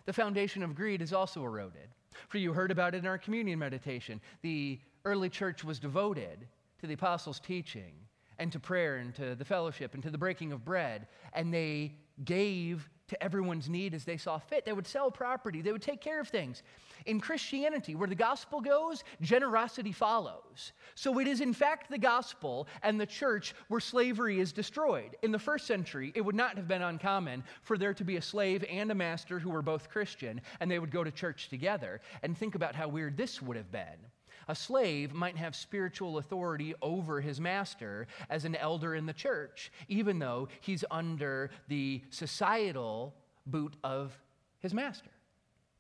the 0.04 0.12
foundation 0.12 0.62
of 0.62 0.74
greed 0.74 1.02
is 1.02 1.12
also 1.12 1.44
eroded. 1.44 1.88
For 2.28 2.38
you 2.38 2.52
heard 2.52 2.70
about 2.70 2.94
it 2.94 2.98
in 2.98 3.06
our 3.06 3.18
communion 3.18 3.58
meditation. 3.58 4.20
The 4.42 4.78
early 5.04 5.28
church 5.28 5.64
was 5.64 5.78
devoted 5.78 6.46
to 6.80 6.86
the 6.86 6.94
apostles' 6.94 7.40
teaching 7.40 7.92
and 8.38 8.52
to 8.52 8.60
prayer 8.60 8.96
and 8.96 9.14
to 9.14 9.34
the 9.34 9.44
fellowship 9.44 9.94
and 9.94 10.02
to 10.02 10.10
the 10.10 10.18
breaking 10.18 10.52
of 10.52 10.64
bread. 10.64 11.06
And 11.32 11.52
they 11.52 11.94
gave 12.24 12.88
to 13.08 13.22
everyone's 13.22 13.68
need 13.68 13.94
as 13.94 14.04
they 14.04 14.16
saw 14.16 14.38
fit. 14.38 14.64
They 14.64 14.72
would 14.72 14.86
sell 14.86 15.10
property, 15.10 15.62
they 15.62 15.72
would 15.72 15.82
take 15.82 16.00
care 16.00 16.20
of 16.20 16.28
things. 16.28 16.62
In 17.04 17.20
Christianity, 17.20 17.94
where 17.94 18.08
the 18.08 18.16
gospel 18.16 18.60
goes, 18.60 19.04
generosity 19.20 19.92
follows. 19.92 20.72
So 20.96 21.20
it 21.20 21.28
is, 21.28 21.40
in 21.40 21.52
fact, 21.52 21.88
the 21.88 21.98
gospel 21.98 22.66
and 22.82 23.00
the 23.00 23.06
church 23.06 23.54
where 23.68 23.80
slavery 23.80 24.40
is 24.40 24.52
destroyed. 24.52 25.16
In 25.22 25.30
the 25.30 25.38
first 25.38 25.66
century, 25.66 26.10
it 26.16 26.22
would 26.22 26.34
not 26.34 26.56
have 26.56 26.66
been 26.66 26.82
uncommon 26.82 27.44
for 27.62 27.78
there 27.78 27.94
to 27.94 28.04
be 28.04 28.16
a 28.16 28.22
slave 28.22 28.64
and 28.68 28.90
a 28.90 28.94
master 28.94 29.38
who 29.38 29.50
were 29.50 29.62
both 29.62 29.88
Christian, 29.88 30.40
and 30.58 30.68
they 30.68 30.80
would 30.80 30.90
go 30.90 31.04
to 31.04 31.12
church 31.12 31.48
together. 31.48 32.00
And 32.24 32.36
think 32.36 32.56
about 32.56 32.74
how 32.74 32.88
weird 32.88 33.16
this 33.16 33.40
would 33.40 33.56
have 33.56 33.70
been. 33.70 33.98
A 34.48 34.54
slave 34.54 35.12
might 35.12 35.36
have 35.36 35.56
spiritual 35.56 36.18
authority 36.18 36.74
over 36.80 37.20
his 37.20 37.40
master 37.40 38.06
as 38.30 38.44
an 38.44 38.54
elder 38.54 38.94
in 38.94 39.06
the 39.06 39.12
church, 39.12 39.72
even 39.88 40.18
though 40.18 40.48
he's 40.60 40.84
under 40.90 41.50
the 41.68 42.02
societal 42.10 43.14
boot 43.46 43.74
of 43.82 44.16
his 44.60 44.72
master. 44.72 45.10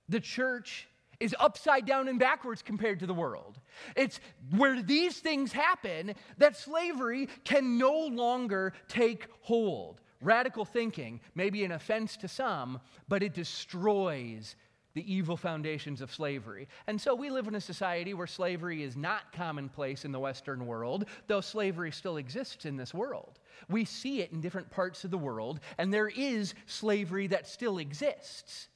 The 0.08 0.20
church 0.20 0.88
is 1.20 1.34
upside 1.38 1.86
down 1.86 2.08
and 2.08 2.18
backwards 2.18 2.62
compared 2.62 3.00
to 3.00 3.06
the 3.06 3.14
world. 3.14 3.58
It's 3.94 4.20
where 4.50 4.82
these 4.82 5.18
things 5.18 5.52
happen 5.52 6.14
that 6.38 6.56
slavery 6.56 7.28
can 7.44 7.78
no 7.78 8.06
longer 8.06 8.72
take 8.88 9.26
hold. 9.40 10.00
Radical 10.20 10.64
thinking 10.64 11.20
may 11.34 11.50
be 11.50 11.64
an 11.64 11.72
offense 11.72 12.16
to 12.18 12.28
some, 12.28 12.80
but 13.08 13.22
it 13.22 13.34
destroys 13.34 14.56
the 14.96 15.14
evil 15.14 15.36
foundations 15.36 16.00
of 16.00 16.10
slavery. 16.10 16.66
And 16.86 16.98
so 16.98 17.14
we 17.14 17.28
live 17.28 17.46
in 17.48 17.54
a 17.54 17.60
society 17.60 18.14
where 18.14 18.26
slavery 18.26 18.82
is 18.82 18.96
not 18.96 19.30
commonplace 19.30 20.06
in 20.06 20.10
the 20.10 20.18
Western 20.18 20.66
world, 20.66 21.04
though 21.26 21.42
slavery 21.42 21.92
still 21.92 22.16
exists 22.16 22.64
in 22.64 22.78
this 22.78 22.94
world. 22.94 23.38
We 23.68 23.84
see 23.84 24.22
it 24.22 24.32
in 24.32 24.40
different 24.40 24.70
parts 24.70 25.04
of 25.04 25.10
the 25.10 25.18
world, 25.18 25.60
and 25.76 25.92
there 25.92 26.08
is 26.08 26.54
slavery 26.64 27.26
that 27.26 27.46
still 27.46 27.76
exists. 27.76 28.68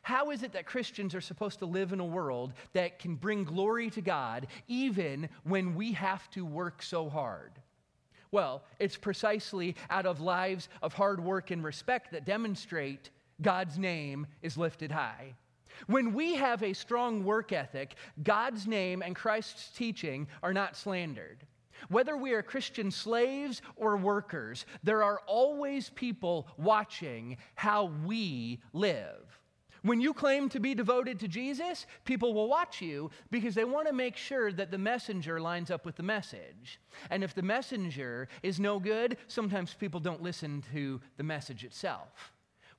How 0.00 0.30
is 0.30 0.42
it 0.42 0.54
that 0.54 0.64
Christians 0.64 1.14
are 1.14 1.20
supposed 1.20 1.58
to 1.58 1.66
live 1.66 1.92
in 1.92 2.00
a 2.00 2.04
world 2.04 2.54
that 2.72 2.98
can 2.98 3.14
bring 3.14 3.44
glory 3.44 3.90
to 3.90 4.00
God 4.00 4.46
even 4.68 5.28
when 5.44 5.74
we 5.74 5.92
have 5.92 6.30
to 6.30 6.46
work 6.46 6.82
so 6.82 7.10
hard? 7.10 7.52
Well, 8.30 8.62
it's 8.78 8.96
precisely 8.96 9.76
out 9.90 10.06
of 10.06 10.22
lives 10.22 10.70
of 10.80 10.94
hard 10.94 11.22
work 11.22 11.50
and 11.50 11.62
respect 11.62 12.12
that 12.12 12.24
demonstrate 12.24 13.10
God's 13.42 13.78
name 13.78 14.26
is 14.40 14.56
lifted 14.56 14.92
high. 14.92 15.34
When 15.86 16.14
we 16.14 16.34
have 16.36 16.62
a 16.62 16.72
strong 16.72 17.24
work 17.24 17.52
ethic, 17.52 17.94
God's 18.22 18.66
name 18.66 19.02
and 19.02 19.16
Christ's 19.16 19.70
teaching 19.76 20.28
are 20.42 20.52
not 20.52 20.76
slandered. 20.76 21.46
Whether 21.88 22.16
we 22.16 22.32
are 22.32 22.42
Christian 22.42 22.90
slaves 22.90 23.60
or 23.76 23.96
workers, 23.96 24.66
there 24.84 25.02
are 25.02 25.20
always 25.26 25.90
people 25.90 26.46
watching 26.56 27.38
how 27.56 27.86
we 28.04 28.60
live. 28.72 29.40
When 29.82 30.00
you 30.00 30.14
claim 30.14 30.48
to 30.50 30.60
be 30.60 30.76
devoted 30.76 31.18
to 31.20 31.28
Jesus, 31.28 31.86
people 32.04 32.34
will 32.34 32.48
watch 32.48 32.80
you 32.80 33.10
because 33.32 33.56
they 33.56 33.64
want 33.64 33.88
to 33.88 33.92
make 33.92 34.16
sure 34.16 34.52
that 34.52 34.70
the 34.70 34.78
messenger 34.78 35.40
lines 35.40 35.72
up 35.72 35.84
with 35.84 35.96
the 35.96 36.04
message. 36.04 36.80
And 37.10 37.24
if 37.24 37.34
the 37.34 37.42
messenger 37.42 38.28
is 38.44 38.60
no 38.60 38.78
good, 38.78 39.16
sometimes 39.26 39.74
people 39.74 39.98
don't 39.98 40.22
listen 40.22 40.62
to 40.72 41.00
the 41.16 41.24
message 41.24 41.64
itself 41.64 42.31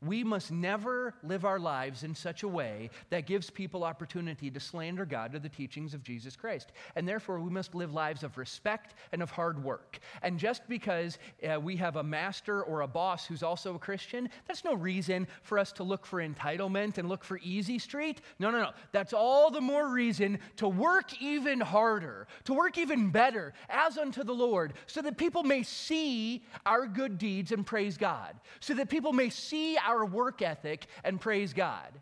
we 0.05 0.23
must 0.23 0.51
never 0.51 1.13
live 1.23 1.45
our 1.45 1.59
lives 1.59 2.03
in 2.03 2.15
such 2.15 2.43
a 2.43 2.47
way 2.47 2.89
that 3.09 3.25
gives 3.25 3.49
people 3.49 3.83
opportunity 3.83 4.49
to 4.51 4.59
slander 4.59 5.05
God 5.05 5.35
or 5.35 5.39
the 5.39 5.49
teachings 5.49 5.93
of 5.93 6.03
Jesus 6.03 6.35
Christ. 6.35 6.71
And 6.95 7.07
therefore, 7.07 7.39
we 7.39 7.49
must 7.49 7.75
live 7.75 7.93
lives 7.93 8.23
of 8.23 8.37
respect 8.37 8.95
and 9.11 9.21
of 9.21 9.31
hard 9.31 9.63
work. 9.63 9.99
And 10.21 10.37
just 10.37 10.67
because 10.67 11.17
uh, 11.47 11.59
we 11.59 11.75
have 11.77 11.95
a 11.95 12.03
master 12.03 12.63
or 12.63 12.81
a 12.81 12.87
boss 12.87 13.25
who's 13.25 13.43
also 13.43 13.75
a 13.75 13.79
Christian, 13.79 14.29
that's 14.47 14.63
no 14.63 14.73
reason 14.73 15.27
for 15.41 15.59
us 15.59 15.71
to 15.73 15.83
look 15.83 16.05
for 16.05 16.19
entitlement 16.21 16.97
and 16.97 17.07
look 17.07 17.23
for 17.23 17.39
easy 17.43 17.79
street. 17.79 18.21
No, 18.39 18.51
no, 18.51 18.61
no. 18.61 18.71
That's 18.91 19.13
all 19.13 19.51
the 19.51 19.61
more 19.61 19.87
reason 19.87 20.39
to 20.57 20.67
work 20.67 21.21
even 21.21 21.59
harder, 21.59 22.27
to 22.45 22.53
work 22.53 22.77
even 22.77 23.09
better 23.09 23.53
as 23.69 23.97
unto 23.97 24.23
the 24.23 24.33
Lord, 24.33 24.73
so 24.87 25.01
that 25.01 25.17
people 25.17 25.43
may 25.43 25.63
see 25.63 26.43
our 26.65 26.87
good 26.87 27.17
deeds 27.17 27.51
and 27.51 27.65
praise 27.65 27.97
God, 27.97 28.35
so 28.59 28.73
that 28.73 28.89
people 28.89 29.13
may 29.13 29.29
see 29.29 29.77
our 29.77 29.92
our 29.93 30.05
work 30.05 30.41
ethic 30.41 30.87
and 31.03 31.21
praise 31.21 31.53
God. 31.53 31.99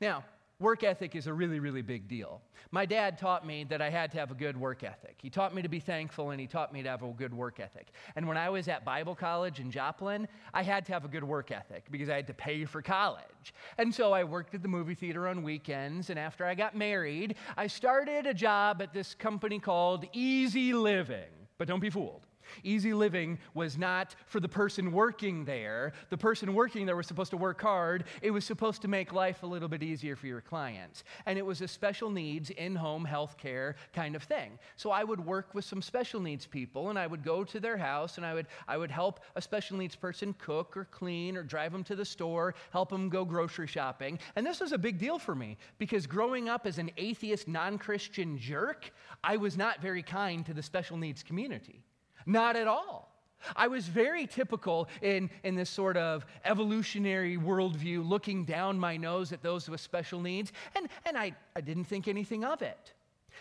Now, 0.00 0.24
work 0.58 0.84
ethic 0.84 1.16
is 1.16 1.26
a 1.26 1.32
really, 1.32 1.58
really 1.58 1.82
big 1.82 2.06
deal. 2.08 2.40
My 2.70 2.86
dad 2.86 3.18
taught 3.18 3.46
me 3.46 3.64
that 3.64 3.80
I 3.80 3.90
had 3.90 4.10
to 4.12 4.18
have 4.18 4.30
a 4.30 4.34
good 4.34 4.56
work 4.56 4.82
ethic. 4.82 5.16
He 5.18 5.30
taught 5.30 5.54
me 5.54 5.62
to 5.62 5.68
be 5.68 5.80
thankful 5.80 6.30
and 6.30 6.40
he 6.40 6.46
taught 6.46 6.72
me 6.72 6.82
to 6.82 6.88
have 6.88 7.02
a 7.02 7.08
good 7.08 7.32
work 7.32 7.60
ethic. 7.60 7.88
And 8.16 8.26
when 8.26 8.36
I 8.36 8.48
was 8.50 8.68
at 8.68 8.84
Bible 8.84 9.14
college 9.14 9.60
in 9.60 9.70
Joplin, 9.70 10.28
I 10.52 10.62
had 10.62 10.84
to 10.86 10.92
have 10.92 11.04
a 11.04 11.08
good 11.08 11.24
work 11.24 11.50
ethic 11.50 11.84
because 11.90 12.08
I 12.08 12.16
had 12.16 12.26
to 12.26 12.34
pay 12.34 12.64
for 12.64 12.82
college. 12.82 13.54
And 13.78 13.94
so 13.94 14.12
I 14.12 14.24
worked 14.24 14.54
at 14.54 14.62
the 14.62 14.68
movie 14.68 14.94
theater 14.94 15.28
on 15.28 15.42
weekends. 15.42 16.10
And 16.10 16.18
after 16.18 16.44
I 16.44 16.54
got 16.54 16.76
married, 16.76 17.36
I 17.56 17.66
started 17.66 18.26
a 18.26 18.34
job 18.34 18.82
at 18.82 18.92
this 18.92 19.14
company 19.14 19.58
called 19.58 20.06
Easy 20.12 20.72
Living. 20.72 21.30
But 21.58 21.68
don't 21.68 21.80
be 21.80 21.90
fooled. 21.90 22.26
Easy 22.62 22.94
living 22.94 23.38
was 23.54 23.76
not 23.76 24.14
for 24.26 24.40
the 24.40 24.48
person 24.48 24.92
working 24.92 25.44
there. 25.44 25.92
The 26.10 26.18
person 26.18 26.54
working 26.54 26.86
there 26.86 26.96
was 26.96 27.06
supposed 27.06 27.30
to 27.30 27.36
work 27.36 27.60
hard. 27.60 28.04
It 28.22 28.30
was 28.30 28.44
supposed 28.44 28.82
to 28.82 28.88
make 28.88 29.12
life 29.12 29.42
a 29.42 29.46
little 29.46 29.68
bit 29.68 29.82
easier 29.82 30.16
for 30.16 30.26
your 30.26 30.40
clients. 30.40 31.04
And 31.26 31.38
it 31.38 31.44
was 31.44 31.60
a 31.60 31.68
special 31.68 32.10
needs, 32.10 32.50
in 32.50 32.74
home 32.74 33.04
health 33.04 33.36
care 33.36 33.76
kind 33.92 34.16
of 34.16 34.22
thing. 34.22 34.58
So 34.76 34.90
I 34.90 35.04
would 35.04 35.24
work 35.24 35.54
with 35.54 35.64
some 35.64 35.82
special 35.82 36.20
needs 36.20 36.46
people 36.46 36.90
and 36.90 36.98
I 36.98 37.06
would 37.06 37.22
go 37.22 37.44
to 37.44 37.60
their 37.60 37.76
house 37.76 38.16
and 38.16 38.26
I 38.26 38.34
would, 38.34 38.46
I 38.68 38.76
would 38.76 38.90
help 38.90 39.20
a 39.36 39.42
special 39.42 39.76
needs 39.76 39.96
person 39.96 40.34
cook 40.38 40.76
or 40.76 40.84
clean 40.86 41.36
or 41.36 41.42
drive 41.42 41.72
them 41.72 41.84
to 41.84 41.96
the 41.96 42.04
store, 42.04 42.54
help 42.70 42.90
them 42.90 43.08
go 43.08 43.24
grocery 43.24 43.66
shopping. 43.66 44.18
And 44.36 44.46
this 44.46 44.60
was 44.60 44.72
a 44.72 44.78
big 44.78 44.98
deal 44.98 45.18
for 45.18 45.34
me 45.34 45.56
because 45.78 46.06
growing 46.06 46.48
up 46.48 46.66
as 46.66 46.78
an 46.78 46.90
atheist, 46.96 47.48
non 47.48 47.78
Christian 47.78 48.38
jerk, 48.38 48.92
I 49.22 49.36
was 49.36 49.56
not 49.56 49.80
very 49.80 50.02
kind 50.02 50.44
to 50.46 50.54
the 50.54 50.62
special 50.62 50.96
needs 50.96 51.22
community. 51.22 51.82
Not 52.26 52.56
at 52.56 52.66
all. 52.66 53.10
I 53.56 53.66
was 53.68 53.86
very 53.86 54.26
typical 54.26 54.88
in, 55.02 55.30
in 55.42 55.54
this 55.54 55.68
sort 55.68 55.96
of 55.96 56.24
evolutionary 56.44 57.36
worldview, 57.36 58.06
looking 58.08 58.44
down 58.44 58.78
my 58.78 58.96
nose 58.96 59.32
at 59.32 59.42
those 59.42 59.68
with 59.68 59.80
special 59.80 60.20
needs, 60.20 60.52
and, 60.74 60.88
and 61.04 61.18
I, 61.18 61.34
I 61.54 61.60
didn't 61.60 61.84
think 61.84 62.08
anything 62.08 62.44
of 62.44 62.62
it. 62.62 62.94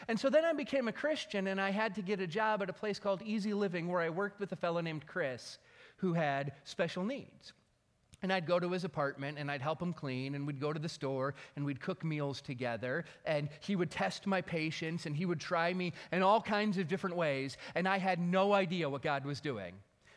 And 0.07 0.19
so 0.19 0.29
then 0.29 0.43
I 0.43 0.53
became 0.53 0.87
a 0.87 0.91
Christian, 0.91 1.47
and 1.47 1.61
I 1.61 1.69
had 1.69 1.95
to 1.95 2.01
get 2.01 2.19
a 2.19 2.27
job 2.27 2.61
at 2.61 2.69
a 2.69 2.73
place 2.73 2.99
called 2.99 3.21
Easy 3.21 3.53
Living, 3.53 3.87
where 3.87 4.01
I 4.01 4.09
worked 4.09 4.39
with 4.39 4.51
a 4.51 4.55
fellow 4.57 4.81
named 4.81 5.07
Chris 5.07 5.57
who 5.97 6.13
had 6.13 6.53
special 6.63 7.05
needs. 7.05 7.53
And 8.24 8.32
I'd 8.32 8.48
go 8.48 8.60
to 8.60 8.72
his 8.72 8.86
apartment 8.86 9.38
and 9.38 9.51
I'd 9.51 9.62
help 9.62 9.82
him 9.82 9.94
clean, 9.94 10.34
and 10.34 10.48
we'd 10.48 10.60
go 10.60 10.74
to 10.74 10.80
the 10.80 10.89
store 10.89 11.36
and 11.56 11.65
we'd 11.65 11.82
cook 11.82 12.03
meals 12.03 12.42
together. 12.42 13.06
And 13.25 13.50
he 13.60 13.75
would 13.75 13.92
test 13.92 14.25
my 14.25 14.42
patience 14.42 15.06
and 15.06 15.15
he 15.15 15.25
would 15.25 15.39
try 15.39 15.74
me 15.74 15.94
in 16.12 16.24
all 16.24 16.42
kinds 16.42 16.77
of 16.77 16.88
different 16.88 17.15
ways. 17.15 17.58
And 17.75 17.88
I 17.88 17.98
had 18.00 18.20
no 18.20 18.53
idea 18.53 18.89
what 18.89 19.01
God 19.01 19.25
was 19.25 19.42
doing. 19.42 19.75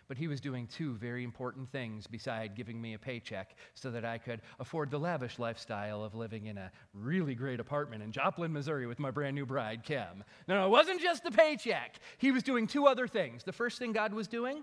But 0.09 0.19
he 0.19 0.29
was 0.29 0.41
doing 0.41 0.69
two 0.69 0.95
very 0.95 1.25
important 1.25 1.69
things 1.73 2.07
beside 2.07 2.55
giving 2.55 2.81
me 2.81 2.95
a 2.95 2.99
paycheck 2.99 3.57
so 3.75 3.91
that 3.91 4.05
I 4.05 4.19
could 4.19 4.41
afford 4.61 4.91
the 4.91 4.99
lavish 4.99 5.41
lifestyle 5.41 6.05
of 6.05 6.15
living 6.15 6.47
in 6.47 6.59
a 6.59 6.71
really 6.95 7.35
great 7.35 7.59
apartment 7.59 8.05
in 8.05 8.13
Joplin, 8.13 8.53
Missouri 8.53 8.87
with 8.87 9.01
my 9.01 9.11
brand 9.11 9.35
new 9.35 9.47
bride, 9.47 9.83
Kim. 9.83 10.23
No, 10.47 10.55
no, 10.55 10.67
it 10.67 10.71
wasn't 10.71 11.01
just 11.01 11.25
the 11.25 11.33
paycheck. 11.33 11.97
He 12.19 12.31
was 12.31 12.45
doing 12.45 12.69
two 12.69 12.87
other 12.87 13.09
things. 13.09 13.43
The 13.43 13.53
first 13.53 13.81
thing 13.81 13.91
God 13.93 14.15
was 14.15 14.29
doing, 14.29 14.63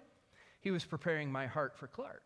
he 0.62 0.72
was 0.72 0.86
preparing 0.86 1.30
my 1.30 1.46
heart 1.46 1.76
for 1.76 1.88
Clark. 1.88 2.24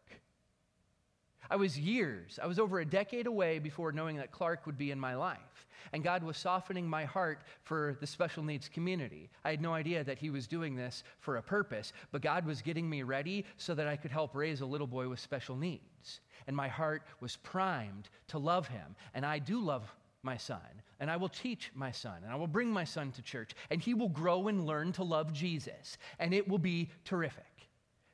I 1.50 1.56
was 1.56 1.80
years, 1.80 2.39
I 2.42 2.48
was 2.48 2.60
over 2.60 2.80
a 2.80 2.86
decade 2.86 3.27
away 3.27 3.60
before 3.60 3.92
knowing 3.92 4.18
that 4.18 4.32
Clark 4.32 4.66
would 4.66 4.77
be 4.77 4.92
in 4.92 5.00
my 5.00 5.16
life. 5.16 5.68
And 5.94 6.04
God 6.04 6.22
was 6.22 6.38
softening 6.38 6.88
my 6.88 7.06
heart 7.06 7.44
for 7.63 7.98
the 8.01 8.08
special 8.08 8.44
needs 8.44 8.68
community. 8.68 9.30
I 9.46 9.51
had 9.51 9.62
no 9.62 9.74
idea 9.74 10.04
that 10.04 10.18
He 10.18 10.30
was 10.30 10.46
doing 10.46 10.75
this 10.75 11.04
for 11.20 11.38
a 11.38 11.42
purpose, 11.42 11.94
but 12.12 12.22
God 12.22 12.46
was 12.46 12.62
getting 12.62 12.89
me 12.89 13.04
ready 13.04 13.46
so 13.56 13.74
that 13.75 13.88
I 13.88 13.96
could 13.96 14.12
help 14.12 14.36
raise 14.36 14.62
a 14.62 14.66
little 14.66 14.88
boy 14.88 15.08
with 15.08 15.20
special 15.20 15.56
needs. 15.56 16.20
And 16.48 16.56
my 16.56 16.68
heart 16.68 17.04
was 17.22 17.38
primed 17.38 18.10
to 18.27 18.38
love 18.38 18.68
Him. 18.68 18.96
And 19.13 19.25
I 19.25 19.39
do 19.39 19.62
love 19.62 19.89
my 20.24 20.38
son, 20.38 20.60
and 21.00 21.10
I 21.10 21.16
will 21.16 21.30
teach 21.30 21.72
my 21.74 21.92
son, 21.92 22.18
and 22.24 22.32
I 22.32 22.36
will 22.36 22.48
bring 22.48 22.70
my 22.70 22.84
son 22.84 23.12
to 23.13 23.22
church, 23.22 23.51
and 23.70 23.82
he 23.82 23.94
will 23.94 24.10
grow 24.10 24.48
and 24.48 24.66
learn 24.66 24.92
to 24.94 25.04
love 25.04 25.32
Jesus, 25.32 25.98
and 26.20 26.34
it 26.34 26.48
will 26.48 26.58
be 26.58 26.89
terrific. 27.06 27.67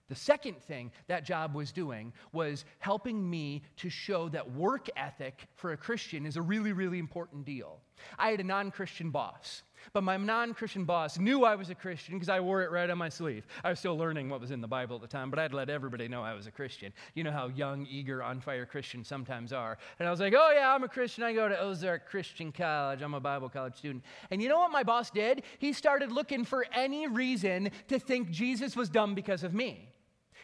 The 0.10 0.16
second 0.16 0.62
thing 0.62 0.92
that 1.08 1.24
job 1.24 1.56
was 1.56 1.72
doing 1.72 2.12
was 2.34 2.66
helping 2.80 3.30
me 3.30 3.64
to 3.78 3.90
show 3.90 4.28
that 4.30 4.52
work 4.52 4.90
ethic 4.98 5.48
for 5.56 5.72
a 5.72 5.78
Christian 5.78 6.26
is 6.26 6.36
a 6.36 6.42
really, 6.42 6.74
really 6.74 7.00
important 7.00 7.46
deal. 7.46 7.80
I 8.20 8.30
had 8.32 8.42
a 8.42 8.44
non 8.44 8.70
Christian 8.70 9.12
boss, 9.12 9.64
but 9.94 10.04
my 10.04 10.18
non 10.18 10.54
Christian 10.54 10.84
boss 10.84 11.18
knew 11.18 11.46
I 11.46 11.56
was 11.56 11.70
a 11.70 11.76
Christian 11.76 12.16
because 12.16 12.28
I 12.28 12.42
wore 12.42 12.64
it 12.64 12.72
right 12.72 12.90
on 12.90 12.98
my 12.98 13.08
sleeve. 13.08 13.48
I 13.64 13.70
was 13.70 13.80
still 13.80 13.98
learning 13.98 14.30
what 14.30 14.42
was 14.42 14.52
in 14.52 14.60
the 14.60 14.68
Bible 14.68 14.98
at 14.98 15.02
the 15.02 15.08
time, 15.08 15.30
but 15.30 15.40
I'd 15.40 15.54
let 15.54 15.70
everybody 15.70 16.10
know 16.10 16.22
I 16.22 16.34
was 16.34 16.48
a 16.48 16.52
Christian. 16.52 16.92
You 17.14 17.24
know 17.24 17.32
how 17.32 17.48
young, 17.48 17.88
eager, 17.90 18.22
on 18.22 18.42
fire 18.42 18.66
Christians 18.66 19.08
sometimes 19.08 19.54
are. 19.54 19.78
And 20.00 20.08
I 20.08 20.12
was 20.12 20.20
like, 20.20 20.34
oh, 20.36 20.52
yeah, 20.54 20.76
I'm 20.76 20.84
a 20.84 20.90
Christian. 20.90 21.24
I 21.24 21.32
go 21.32 21.48
to 21.48 21.58
Ozark 21.58 22.10
Christian 22.10 22.52
College. 22.52 23.02
I'm 23.02 23.14
a 23.14 23.22
Bible 23.22 23.48
college 23.48 23.78
student. 23.78 24.04
And 24.32 24.42
you 24.42 24.50
know 24.50 24.60
what 24.60 24.72
my 24.72 24.84
boss 24.84 25.10
did? 25.10 25.44
He 25.60 25.72
started 25.72 26.12
looking 26.12 26.44
for 26.44 26.66
any 26.74 27.08
reason 27.08 27.72
to 27.88 28.00
think 28.00 28.32
Jesus 28.32 28.76
was 28.76 28.90
dumb 28.90 29.16
because 29.16 29.44
of 29.44 29.54
me. 29.54 29.93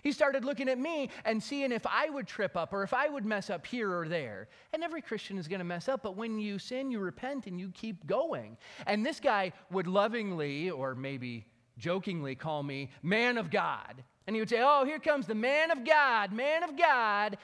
He 0.03 0.11
started 0.11 0.45
looking 0.45 0.69
at 0.69 0.77
me 0.77 1.09
and 1.25 1.41
seeing 1.41 1.71
if 1.71 1.85
I 1.85 2.09
would 2.09 2.27
trip 2.27 2.55
up 2.55 2.73
or 2.73 2.83
if 2.83 2.93
I 2.93 3.09
would 3.09 3.25
mess 3.25 3.49
up 3.49 3.65
here 3.65 3.91
or 3.91 4.07
there. 4.07 4.47
And 4.73 4.83
every 4.83 5.01
Christian 5.01 5.37
is 5.37 5.47
going 5.47 5.59
to 5.59 5.65
mess 5.65 5.87
up, 5.87 6.03
but 6.03 6.15
when 6.15 6.39
you 6.39 6.59
sin, 6.59 6.91
you 6.91 6.99
repent 6.99 7.47
and 7.47 7.59
you 7.59 7.69
keep 7.69 8.05
going. 8.05 8.57
And 8.87 9.05
this 9.05 9.19
guy 9.19 9.53
would 9.71 9.87
lovingly, 9.87 10.69
or 10.69 10.95
maybe 10.95 11.45
jokingly, 11.77 12.35
call 12.35 12.63
me 12.63 12.89
man 13.03 13.37
of 13.37 13.49
God. 13.49 14.03
And 14.27 14.35
he 14.35 14.41
would 14.41 14.49
say, 14.49 14.61
Oh, 14.61 14.85
here 14.85 14.99
comes 14.99 15.25
the 15.25 15.35
man 15.35 15.71
of 15.71 15.83
God, 15.83 16.31
man 16.31 16.63
of 16.63 16.77
God. 16.77 17.37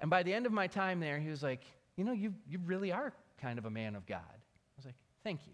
And 0.00 0.10
by 0.10 0.22
the 0.22 0.32
end 0.32 0.46
of 0.46 0.52
my 0.52 0.66
time 0.66 1.00
there, 1.00 1.18
he 1.18 1.28
was 1.28 1.42
like, 1.42 1.62
You 1.96 2.04
know, 2.04 2.12
you, 2.12 2.34
you 2.48 2.58
really 2.64 2.92
are 2.92 3.12
kind 3.40 3.58
of 3.58 3.66
a 3.66 3.70
man 3.70 3.94
of 3.94 4.06
God. 4.06 4.18
I 4.18 4.76
was 4.76 4.86
like, 4.86 4.96
Thank 5.22 5.46
you. 5.46 5.52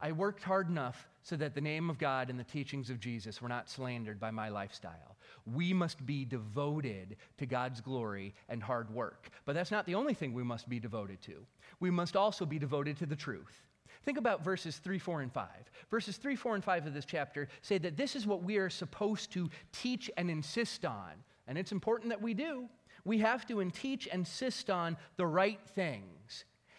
I 0.00 0.12
worked 0.12 0.42
hard 0.42 0.68
enough 0.68 1.08
so 1.24 1.36
that 1.36 1.54
the 1.54 1.60
name 1.60 1.90
of 1.90 1.98
God 1.98 2.30
and 2.30 2.38
the 2.38 2.44
teachings 2.44 2.90
of 2.90 3.00
Jesus 3.00 3.42
were 3.42 3.48
not 3.48 3.68
slandered 3.68 4.20
by 4.20 4.30
my 4.30 4.50
lifestyle. 4.50 5.16
We 5.52 5.72
must 5.72 6.04
be 6.06 6.24
devoted 6.24 7.16
to 7.38 7.46
God's 7.46 7.80
glory 7.80 8.34
and 8.48 8.62
hard 8.62 8.94
work. 8.94 9.30
But 9.46 9.54
that's 9.54 9.70
not 9.70 9.86
the 9.86 9.94
only 9.94 10.14
thing 10.14 10.32
we 10.32 10.44
must 10.44 10.68
be 10.68 10.78
devoted 10.78 11.22
to. 11.22 11.46
We 11.80 11.90
must 11.90 12.14
also 12.14 12.44
be 12.44 12.58
devoted 12.58 12.98
to 12.98 13.06
the 13.06 13.16
truth. 13.16 13.66
Think 14.04 14.18
about 14.18 14.44
verses 14.44 14.76
3, 14.76 14.98
4, 14.98 15.22
and 15.22 15.32
5. 15.32 15.46
Verses 15.90 16.18
3, 16.18 16.36
4, 16.36 16.56
and 16.56 16.64
5 16.64 16.86
of 16.86 16.94
this 16.94 17.06
chapter 17.06 17.48
say 17.62 17.78
that 17.78 17.96
this 17.96 18.14
is 18.14 18.26
what 18.26 18.42
we 18.42 18.58
are 18.58 18.70
supposed 18.70 19.32
to 19.32 19.48
teach 19.72 20.10
and 20.18 20.30
insist 20.30 20.84
on. 20.84 21.12
And 21.46 21.56
it's 21.56 21.72
important 21.72 22.10
that 22.10 22.20
we 22.20 22.34
do. 22.34 22.68
We 23.06 23.18
have 23.18 23.46
to 23.46 23.64
teach 23.70 24.08
and 24.10 24.20
insist 24.20 24.68
on 24.68 24.98
the 25.16 25.26
right 25.26 25.60
things. 25.74 26.04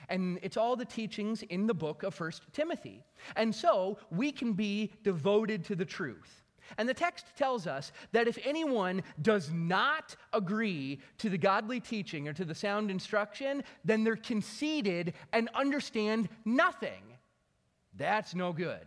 And 0.10 0.40
it's 0.42 0.58
all 0.58 0.76
the 0.76 0.86
teachings 0.86 1.44
in 1.44 1.68
the 1.68 1.74
book 1.74 2.04
of 2.04 2.14
First 2.14 2.44
Timothy. 2.54 3.04
And 3.36 3.54
so 3.54 3.98
we 4.12 4.32
can 4.32 4.54
be 4.54 4.92
devoted 5.04 5.64
to 5.66 5.76
the 5.76 5.86
truth. 5.86 6.44
And 6.78 6.90
the 6.90 6.94
text 6.94 7.26
tells 7.38 7.68
us 7.68 7.92
that 8.12 8.28
if 8.28 8.40
anyone 8.44 9.04
does 9.22 9.52
not 9.52 10.16
agree 10.34 11.00
to 11.20 11.30
the 11.30 11.38
godly 11.38 11.80
teaching 11.80 12.28
or 12.28 12.34
to 12.34 12.46
the 12.46 12.56
sound 12.56 12.90
instruction, 12.90 13.64
then 13.84 14.04
they're 14.04 14.16
conceited 14.16 15.14
and 15.32 15.50
understand 15.54 16.30
nothing. 16.44 17.04
That's 17.96 18.36
no 18.36 18.52
good. 18.52 18.86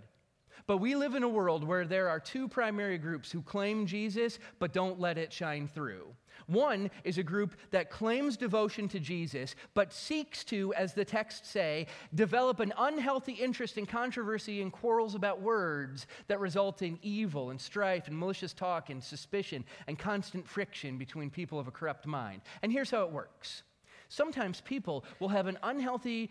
But 0.67 0.79
we 0.79 0.97
live 0.97 1.15
in 1.15 1.23
a 1.23 1.29
world 1.29 1.65
where 1.65 1.87
there 1.87 2.09
are 2.11 2.21
two 2.21 2.47
primary 2.47 2.99
groups 2.99 3.31
who 3.33 3.41
claim 3.43 3.87
Jesus 3.87 4.39
but 4.59 4.73
don't 4.73 5.01
let 5.01 5.17
it 5.17 5.33
shine 5.33 5.67
through. 5.67 6.15
One 6.49 6.91
is 7.05 7.19
a 7.19 7.23
group 7.23 7.55
that 7.73 7.91
claims 7.91 8.39
devotion 8.39 8.89
to 8.89 8.99
Jesus, 8.99 9.55
but 9.75 9.93
seeks 9.93 10.43
to, 10.45 10.73
as 10.75 10.95
the 10.95 11.05
texts 11.05 11.51
say, 11.51 11.87
develop 12.15 12.61
an 12.61 12.73
unhealthy 12.79 13.35
interest 13.35 13.77
in 13.77 13.85
controversy 13.85 14.63
and 14.63 14.73
quarrels 14.73 15.15
about 15.15 15.43
words 15.43 16.07
that 16.27 16.41
result 16.41 16.81
in 16.81 16.99
evil 17.03 17.51
and 17.51 17.61
strife 17.61 18.09
and 18.09 18.19
malicious 18.19 18.55
talk 18.55 18.89
and 18.89 19.05
suspicion 19.05 19.63
and 19.87 19.99
constant 19.99 20.49
friction 20.49 20.97
between 20.97 21.29
people 21.29 21.61
of 21.61 21.69
a 21.69 21.71
corrupt 21.71 22.07
mind. 22.07 22.41
And 22.63 22.73
here's 22.73 22.91
how 22.91 23.03
it 23.03 23.13
works 23.13 23.63
sometimes 24.09 24.63
people 24.63 25.05
will 25.21 25.29
have 25.29 25.49
an 25.49 25.59
unhealthy 25.63 26.31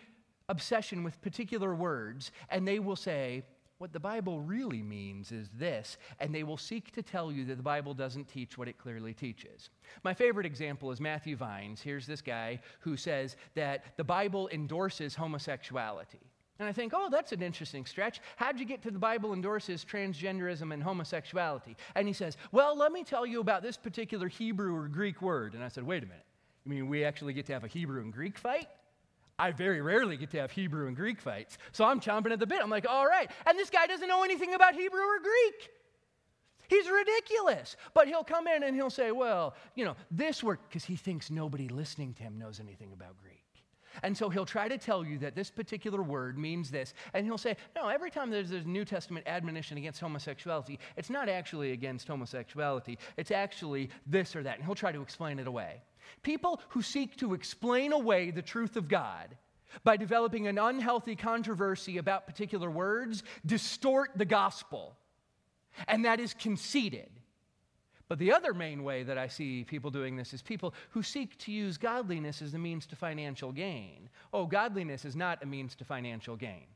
obsession 0.50 1.04
with 1.04 1.22
particular 1.22 1.76
words, 1.76 2.32
and 2.50 2.68
they 2.68 2.80
will 2.80 2.96
say, 2.96 3.44
what 3.78 3.94
the 3.94 4.00
Bible 4.00 4.42
really 4.42 4.82
means 4.82 5.32
is 5.32 5.50
this, 5.54 5.98
and 6.20 6.34
they 6.34 6.44
will 6.44 6.58
seek 6.58 6.92
to 6.92 7.04
tell 7.04 7.32
you 7.32 7.46
that 7.46 7.58
the 7.58 7.64
Bible 7.64 7.94
doesn't 7.94 8.28
teach 8.28 8.58
what 8.58 8.68
it 8.68 8.78
clearly 8.78 9.14
teaches. 9.14 9.70
My 10.04 10.14
favorite 10.14 10.46
example 10.46 10.92
is 10.92 11.00
Matthew 11.00 11.36
Vines. 11.36 11.82
Here's 11.82 12.08
this 12.08 12.22
guy 12.22 12.60
who 12.80 12.98
says 12.98 13.36
that 13.56 13.98
the 13.98 14.04
Bible 14.04 14.50
endorses 14.52 15.16
homosexuality. 15.16 16.22
And 16.60 16.68
I 16.68 16.72
think, 16.72 16.94
oh, 16.96 17.10
that's 17.12 17.34
an 17.34 17.44
interesting 17.44 17.86
stretch. 17.86 18.20
How'd 18.36 18.60
you 18.60 18.66
get 18.66 18.82
to 18.82 18.90
the 18.90 18.98
Bible 18.98 19.34
endorses 19.34 19.86
transgenderism 19.86 20.74
and 20.74 20.82
homosexuality? 20.82 21.78
And 21.94 22.08
he 22.08 22.14
says, 22.14 22.36
well, 22.52 22.76
let 22.76 22.92
me 22.92 23.04
tell 23.04 23.28
you 23.28 23.42
about 23.42 23.62
this 23.62 23.78
particular 23.78 24.28
Hebrew 24.28 24.76
or 24.76 24.88
Greek 24.88 25.22
word. 25.22 25.54
And 25.54 25.64
I 25.64 25.68
said, 25.68 25.84
wait 25.84 26.02
a 26.02 26.08
minute. 26.08 26.26
You 26.66 26.72
mean 26.72 26.88
we 26.88 27.04
actually 27.04 27.34
get 27.34 27.46
to 27.46 27.54
have 27.54 27.64
a 27.64 27.68
Hebrew 27.68 28.02
and 28.02 28.12
Greek 28.12 28.40
fight? 28.40 28.68
I 29.40 29.52
very 29.52 29.82
rarely 29.82 30.18
get 30.18 30.32
to 30.32 30.40
have 30.40 30.52
Hebrew 30.52 30.88
and 30.88 30.96
Greek 30.96 31.22
fights. 31.22 31.58
So 31.72 31.86
I'm 31.86 32.00
chomping 32.00 32.32
at 32.32 32.40
the 32.40 32.48
bit. 32.48 32.60
I'm 32.62 32.70
like, 32.70 32.88
all 32.90 33.06
right. 33.06 33.30
And 33.46 33.58
this 33.58 33.70
guy 33.70 33.86
doesn't 33.86 34.08
know 34.08 34.24
anything 34.24 34.54
about 34.54 34.74
Hebrew 34.74 35.02
or 35.02 35.20
Greek. 35.20 35.70
He's 36.68 36.90
ridiculous. 36.90 37.78
But 37.94 38.08
he'll 38.08 38.24
come 38.24 38.48
in 38.48 38.64
and 38.64 38.76
he'll 38.76 38.90
say, 38.90 39.12
well, 39.12 39.56
you 39.76 39.86
know, 39.86 39.96
this 40.12 40.44
word, 40.44 40.60
because 40.68 40.84
he 40.86 40.96
thinks 40.96 41.30
nobody 41.30 41.70
listening 41.70 42.14
to 42.16 42.24
him 42.24 42.38
knows 42.38 42.60
anything 42.60 42.92
about 42.94 43.16
Greek. 43.22 43.47
And 44.04 44.16
so 44.18 44.30
he'll 44.30 44.46
try 44.46 44.68
to 44.68 44.78
tell 44.78 45.06
you 45.06 45.18
that 45.20 45.36
this 45.36 45.50
particular 45.50 46.02
word 46.02 46.38
means 46.38 46.70
this. 46.72 46.94
And 47.14 47.26
he'll 47.26 47.38
say, 47.38 47.58
no, 47.76 47.88
every 47.88 48.12
time 48.12 48.30
there's 48.30 48.52
a 48.52 48.62
New 48.62 48.86
Testament 48.86 49.28
admonition 49.28 49.78
against 49.78 50.00
homosexuality, 50.00 50.80
it's 50.96 51.10
not 51.10 51.30
actually 51.30 51.72
against 51.72 52.08
homosexuality, 52.08 52.98
it's 53.18 53.32
actually 53.32 53.90
this 54.06 54.36
or 54.36 54.44
that. 54.44 54.58
And 54.58 54.66
he'll 54.66 54.76
try 54.76 54.92
to 54.92 55.02
explain 55.02 55.40
it 55.40 55.48
away. 55.48 55.82
People 56.24 56.62
who 56.70 56.82
seek 56.82 57.18
to 57.18 57.34
explain 57.34 57.92
away 57.92 58.32
the 58.32 58.42
truth 58.42 58.78
of 58.78 58.88
God 58.88 59.36
by 59.84 59.98
developing 59.98 60.48
an 60.48 60.58
unhealthy 60.58 61.16
controversy 61.16 61.98
about 61.98 62.26
particular 62.26 62.70
words 62.70 63.24
distort 63.46 64.12
the 64.16 64.26
gospel. 64.26 64.96
And 65.88 66.06
that 66.06 66.20
is 66.20 66.34
conceited. 66.34 67.10
But 68.10 68.20
the 68.20 68.32
other 68.32 68.54
main 68.54 68.84
way 68.84 69.04
that 69.04 69.18
I 69.18 69.28
see 69.28 69.66
people 69.66 69.92
doing 69.92 70.16
this 70.16 70.34
is 70.34 70.42
people 70.42 70.74
who 70.92 71.04
seek 71.04 71.38
to 71.40 71.52
use 71.52 71.78
godliness 71.78 72.42
as 72.42 72.54
a 72.54 72.58
means 72.58 72.86
to 72.88 72.96
financial 72.96 73.52
gain. 73.52 74.10
Oh, 74.34 74.46
godliness 74.46 75.04
is 75.04 75.16
not 75.16 75.44
a 75.44 75.46
means 75.46 75.76
to 75.76 75.86
financial 75.86 76.36
gain. 76.36 76.68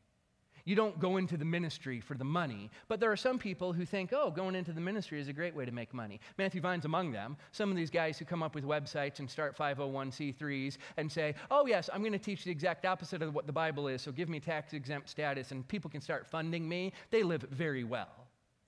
You 0.66 0.76
don't 0.76 1.00
go 1.00 1.18
into 1.18 1.38
the 1.38 1.46
ministry 1.46 2.00
for 2.00 2.14
the 2.16 2.24
money. 2.24 2.70
But 2.88 3.00
there 3.00 3.12
are 3.12 3.18
some 3.18 3.40
people 3.40 3.74
who 3.74 3.86
think, 3.86 4.14
oh, 4.14 4.30
going 4.30 4.56
into 4.56 4.74
the 4.74 4.82
ministry 4.82 5.20
is 5.20 5.28
a 5.28 5.34
great 5.34 5.56
way 5.56 5.66
to 5.66 5.72
make 5.72 5.94
money. 5.94 6.20
Matthew 6.38 6.62
Vines 6.62 6.86
among 6.86 7.12
them. 7.12 7.38
Some 7.52 7.72
of 7.72 7.78
these 7.78 7.90
guys 7.90 8.20
who 8.20 8.26
come 8.26 8.44
up 8.44 8.54
with 8.54 8.64
websites 8.64 9.20
and 9.20 9.30
start 9.30 9.58
501c3s 9.58 10.78
and 10.98 11.12
say, 11.12 11.36
oh, 11.50 11.66
yes, 11.66 11.90
I'm 11.92 12.02
going 12.02 12.12
to 12.12 12.20
teach 12.20 12.44
the 12.44 12.52
exact 12.52 12.86
opposite 12.86 13.22
of 13.22 13.34
what 13.34 13.48
the 13.48 13.54
Bible 13.54 13.88
is, 13.88 14.02
so 14.02 14.12
give 14.12 14.30
me 14.30 14.40
tax 14.40 14.74
exempt 14.74 15.10
status 15.10 15.52
and 15.52 15.68
people 15.68 15.90
can 15.90 16.02
start 16.02 16.28
funding 16.28 16.68
me. 16.68 16.94
They 17.10 17.24
live 17.24 17.42
very 17.52 17.84
well. 17.84 18.21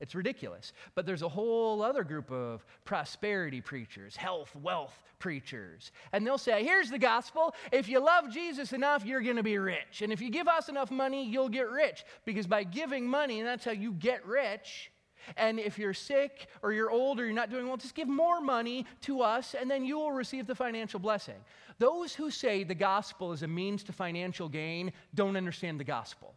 It's 0.04 0.16
ridiculous. 0.16 0.74
But 0.96 1.06
there's 1.06 1.22
a 1.22 1.30
whole 1.30 1.82
other 1.82 2.04
group 2.04 2.30
of 2.30 2.66
prosperity 2.84 3.62
preachers, 3.62 4.18
health, 4.18 4.54
wealth 4.54 5.02
preachers. 5.18 5.94
And 6.12 6.28
they'll 6.28 6.38
say, 6.38 6.62
here's 6.62 6.90
the 6.90 7.00
gospel. 7.00 7.56
If 7.72 7.88
you 7.88 8.02
love 8.02 8.30
Jesus 8.30 8.74
enough, 8.74 9.06
you're 9.06 9.22
going 9.22 9.38
to 9.38 9.44
be 9.44 9.58
rich. 9.58 10.02
And 10.02 10.12
if 10.12 10.20
you 10.20 10.30
give 10.30 10.50
us 10.50 10.68
enough 10.68 10.92
money, 10.92 11.26
you'll 11.26 11.48
get 11.48 11.70
rich. 11.72 12.04
Because 12.26 12.48
by 12.48 12.66
giving 12.66 13.08
money, 13.08 13.42
that's 13.44 13.64
how 13.64 13.72
you 13.72 13.94
get 13.94 14.26
rich, 14.26 14.92
And 15.38 15.60
if 15.60 15.78
you're 15.78 15.94
sick 15.94 16.48
or 16.62 16.74
you're 16.74 16.92
old 16.92 17.20
or 17.20 17.26
you're 17.26 17.34
not 17.34 17.50
doing 17.50 17.68
well, 17.68 17.78
just 17.78 17.96
give 17.96 18.08
more 18.08 18.42
money 18.42 18.86
to 19.02 19.22
us 19.22 19.56
and 19.60 19.70
then 19.70 19.86
you 19.86 19.98
will 19.98 20.12
receive 20.12 20.48
the 20.48 20.56
financial 20.56 21.00
blessing. 21.00 21.38
Those 21.80 22.14
who 22.14 22.30
say 22.30 22.64
the 22.64 22.76
gospel 22.76 23.32
is 23.32 23.44
a 23.44 23.48
means 23.48 23.84
to 23.86 23.94
financial 23.94 24.50
gain 24.50 24.92
don't 25.16 25.36
understand 25.36 25.80
the 25.80 25.84
gospel. 25.84 26.36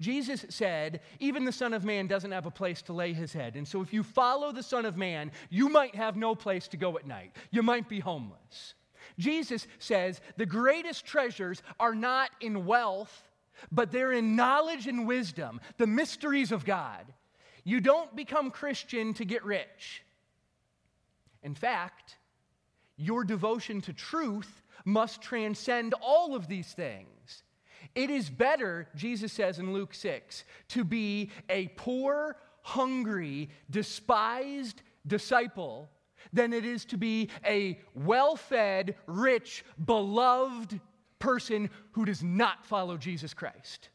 Jesus 0.00 0.44
said, 0.50 1.00
Even 1.20 1.44
the 1.44 1.52
Son 1.52 1.72
of 1.72 1.84
Man 1.84 2.06
doesn't 2.06 2.32
have 2.32 2.46
a 2.46 2.50
place 2.50 2.82
to 2.82 2.92
lay 2.92 3.12
his 3.12 3.32
head. 3.32 3.56
And 3.56 3.66
so 3.66 3.80
if 3.80 3.92
you 3.92 4.02
follow 4.02 4.52
the 4.52 4.62
Son 4.62 4.84
of 4.84 4.96
Man, 4.96 5.32
you 5.48 5.68
might 5.68 5.94
have 5.94 6.16
no 6.16 6.34
place 6.34 6.68
to 6.68 6.76
go 6.76 6.98
at 6.98 7.06
night. 7.06 7.34
You 7.50 7.62
might 7.62 7.88
be 7.88 8.00
homeless. 8.00 8.74
Jesus 9.18 9.66
says 9.78 10.20
the 10.36 10.46
greatest 10.46 11.06
treasures 11.06 11.62
are 11.80 11.94
not 11.94 12.30
in 12.40 12.66
wealth, 12.66 13.22
but 13.72 13.90
they're 13.90 14.12
in 14.12 14.36
knowledge 14.36 14.86
and 14.86 15.06
wisdom, 15.06 15.60
the 15.78 15.86
mysteries 15.86 16.52
of 16.52 16.64
God. 16.64 17.06
You 17.64 17.80
don't 17.80 18.14
become 18.14 18.50
Christian 18.50 19.14
to 19.14 19.24
get 19.24 19.44
rich. 19.44 20.04
In 21.42 21.54
fact, 21.54 22.16
your 22.96 23.24
devotion 23.24 23.80
to 23.82 23.92
truth 23.92 24.62
must 24.84 25.22
transcend 25.22 25.94
all 26.00 26.34
of 26.34 26.48
these 26.48 26.72
things. 26.72 27.08
It 27.96 28.10
is 28.10 28.28
better, 28.28 28.86
Jesus 28.94 29.32
says 29.32 29.58
in 29.58 29.72
Luke 29.72 29.94
6, 29.94 30.44
to 30.68 30.84
be 30.84 31.30
a 31.48 31.68
poor, 31.68 32.36
hungry, 32.60 33.48
despised 33.70 34.82
disciple 35.06 35.88
than 36.30 36.52
it 36.52 36.66
is 36.66 36.84
to 36.84 36.98
be 36.98 37.30
a 37.44 37.80
well 37.94 38.36
fed, 38.36 38.96
rich, 39.06 39.64
beloved 39.82 40.78
person 41.18 41.70
who 41.92 42.04
does 42.04 42.22
not 42.22 42.66
follow 42.66 42.98
Jesus 42.98 43.32
Christ. 43.32 43.88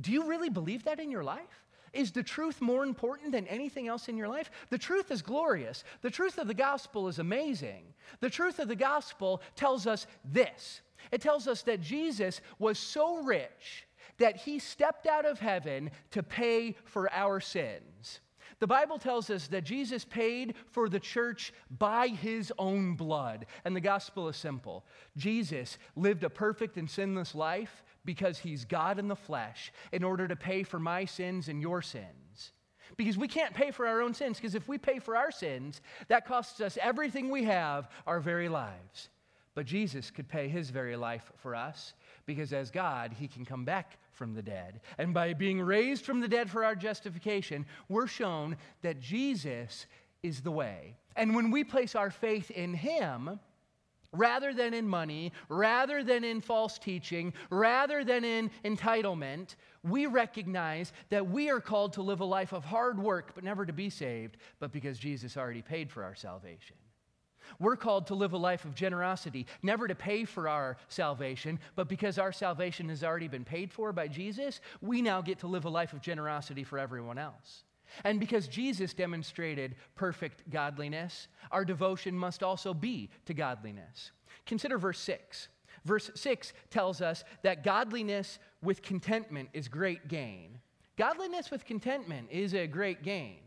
Do 0.00 0.10
you 0.10 0.28
really 0.28 0.50
believe 0.50 0.82
that 0.84 0.98
in 0.98 1.10
your 1.10 1.24
life? 1.24 1.64
Is 1.92 2.10
the 2.10 2.22
truth 2.24 2.60
more 2.60 2.82
important 2.82 3.30
than 3.30 3.46
anything 3.46 3.86
else 3.86 4.08
in 4.08 4.16
your 4.16 4.28
life? 4.28 4.50
The 4.70 4.78
truth 4.78 5.12
is 5.12 5.22
glorious. 5.22 5.84
The 6.02 6.10
truth 6.10 6.38
of 6.38 6.48
the 6.48 6.54
gospel 6.54 7.06
is 7.06 7.20
amazing. 7.20 7.94
The 8.20 8.28
truth 8.28 8.58
of 8.58 8.66
the 8.66 8.76
gospel 8.76 9.40
tells 9.54 9.86
us 9.86 10.06
this 10.24 10.80
it 11.12 11.20
tells 11.20 11.48
us 11.48 11.62
that 11.62 11.80
Jesus 11.80 12.40
was 12.58 12.78
so 12.78 13.22
rich 13.22 13.86
that 14.18 14.36
he 14.36 14.58
stepped 14.58 15.06
out 15.06 15.24
of 15.24 15.38
heaven 15.38 15.90
to 16.10 16.22
pay 16.22 16.76
for 16.84 17.10
our 17.12 17.40
sins. 17.40 18.20
The 18.60 18.66
Bible 18.66 18.98
tells 18.98 19.30
us 19.30 19.46
that 19.48 19.62
Jesus 19.62 20.04
paid 20.04 20.54
for 20.70 20.88
the 20.88 20.98
church 20.98 21.52
by 21.78 22.08
his 22.08 22.52
own 22.58 22.94
blood. 22.94 23.46
And 23.64 23.74
the 23.74 23.80
gospel 23.80 24.28
is 24.28 24.36
simple 24.36 24.84
Jesus 25.16 25.78
lived 25.94 26.24
a 26.24 26.30
perfect 26.30 26.76
and 26.76 26.90
sinless 26.90 27.34
life 27.34 27.84
because 28.04 28.38
he's 28.38 28.64
God 28.64 28.98
in 28.98 29.06
the 29.06 29.16
flesh 29.16 29.72
in 29.92 30.02
order 30.02 30.26
to 30.26 30.36
pay 30.36 30.62
for 30.62 30.80
my 30.80 31.04
sins 31.04 31.48
and 31.48 31.62
your 31.62 31.82
sins. 31.82 32.52
Because 32.96 33.18
we 33.18 33.28
can't 33.28 33.54
pay 33.54 33.70
for 33.70 33.86
our 33.86 34.00
own 34.00 34.14
sins, 34.14 34.38
because 34.38 34.54
if 34.54 34.66
we 34.66 34.78
pay 34.78 34.98
for 34.98 35.14
our 35.14 35.30
sins, 35.30 35.82
that 36.08 36.26
costs 36.26 36.60
us 36.60 36.78
everything 36.80 37.28
we 37.28 37.44
have, 37.44 37.88
our 38.06 38.18
very 38.18 38.48
lives. 38.48 39.10
But 39.58 39.66
Jesus 39.66 40.12
could 40.12 40.28
pay 40.28 40.46
his 40.46 40.70
very 40.70 40.94
life 40.94 41.32
for 41.38 41.56
us 41.56 41.94
because 42.26 42.52
as 42.52 42.70
God, 42.70 43.12
he 43.18 43.26
can 43.26 43.44
come 43.44 43.64
back 43.64 43.98
from 44.12 44.32
the 44.32 44.40
dead. 44.40 44.80
And 44.98 45.12
by 45.12 45.34
being 45.34 45.60
raised 45.60 46.04
from 46.04 46.20
the 46.20 46.28
dead 46.28 46.48
for 46.48 46.64
our 46.64 46.76
justification, 46.76 47.66
we're 47.88 48.06
shown 48.06 48.56
that 48.82 49.00
Jesus 49.00 49.86
is 50.22 50.42
the 50.42 50.52
way. 50.52 50.94
And 51.16 51.34
when 51.34 51.50
we 51.50 51.64
place 51.64 51.96
our 51.96 52.12
faith 52.12 52.52
in 52.52 52.72
him, 52.72 53.40
rather 54.12 54.54
than 54.54 54.74
in 54.74 54.86
money, 54.86 55.32
rather 55.48 56.04
than 56.04 56.22
in 56.22 56.40
false 56.40 56.78
teaching, 56.78 57.34
rather 57.50 58.04
than 58.04 58.22
in 58.22 58.52
entitlement, 58.64 59.56
we 59.82 60.06
recognize 60.06 60.92
that 61.08 61.28
we 61.28 61.50
are 61.50 61.60
called 61.60 61.94
to 61.94 62.02
live 62.02 62.20
a 62.20 62.24
life 62.24 62.52
of 62.52 62.64
hard 62.64 63.02
work, 63.02 63.32
but 63.34 63.42
never 63.42 63.66
to 63.66 63.72
be 63.72 63.90
saved, 63.90 64.36
but 64.60 64.70
because 64.70 65.00
Jesus 65.00 65.36
already 65.36 65.62
paid 65.62 65.90
for 65.90 66.04
our 66.04 66.14
salvation. 66.14 66.76
We're 67.58 67.76
called 67.76 68.06
to 68.08 68.14
live 68.14 68.32
a 68.32 68.38
life 68.38 68.64
of 68.64 68.74
generosity, 68.74 69.46
never 69.62 69.88
to 69.88 69.94
pay 69.94 70.24
for 70.24 70.48
our 70.48 70.76
salvation, 70.88 71.58
but 71.76 71.88
because 71.88 72.18
our 72.18 72.32
salvation 72.32 72.88
has 72.88 73.04
already 73.04 73.28
been 73.28 73.44
paid 73.44 73.72
for 73.72 73.92
by 73.92 74.08
Jesus, 74.08 74.60
we 74.80 75.02
now 75.02 75.20
get 75.20 75.38
to 75.40 75.46
live 75.46 75.64
a 75.64 75.70
life 75.70 75.92
of 75.92 76.00
generosity 76.00 76.64
for 76.64 76.78
everyone 76.78 77.18
else. 77.18 77.64
And 78.04 78.20
because 78.20 78.48
Jesus 78.48 78.92
demonstrated 78.94 79.76
perfect 79.94 80.48
godliness, 80.50 81.28
our 81.50 81.64
devotion 81.64 82.14
must 82.14 82.42
also 82.42 82.74
be 82.74 83.10
to 83.26 83.34
godliness. 83.34 84.12
Consider 84.46 84.78
verse 84.78 85.00
6. 85.00 85.48
Verse 85.84 86.10
6 86.14 86.52
tells 86.70 87.00
us 87.00 87.24
that 87.42 87.64
godliness 87.64 88.38
with 88.62 88.82
contentment 88.82 89.48
is 89.52 89.68
great 89.68 90.08
gain. 90.08 90.58
Godliness 90.96 91.50
with 91.50 91.64
contentment 91.64 92.28
is 92.30 92.54
a 92.54 92.66
great 92.66 93.02
gain. 93.02 93.38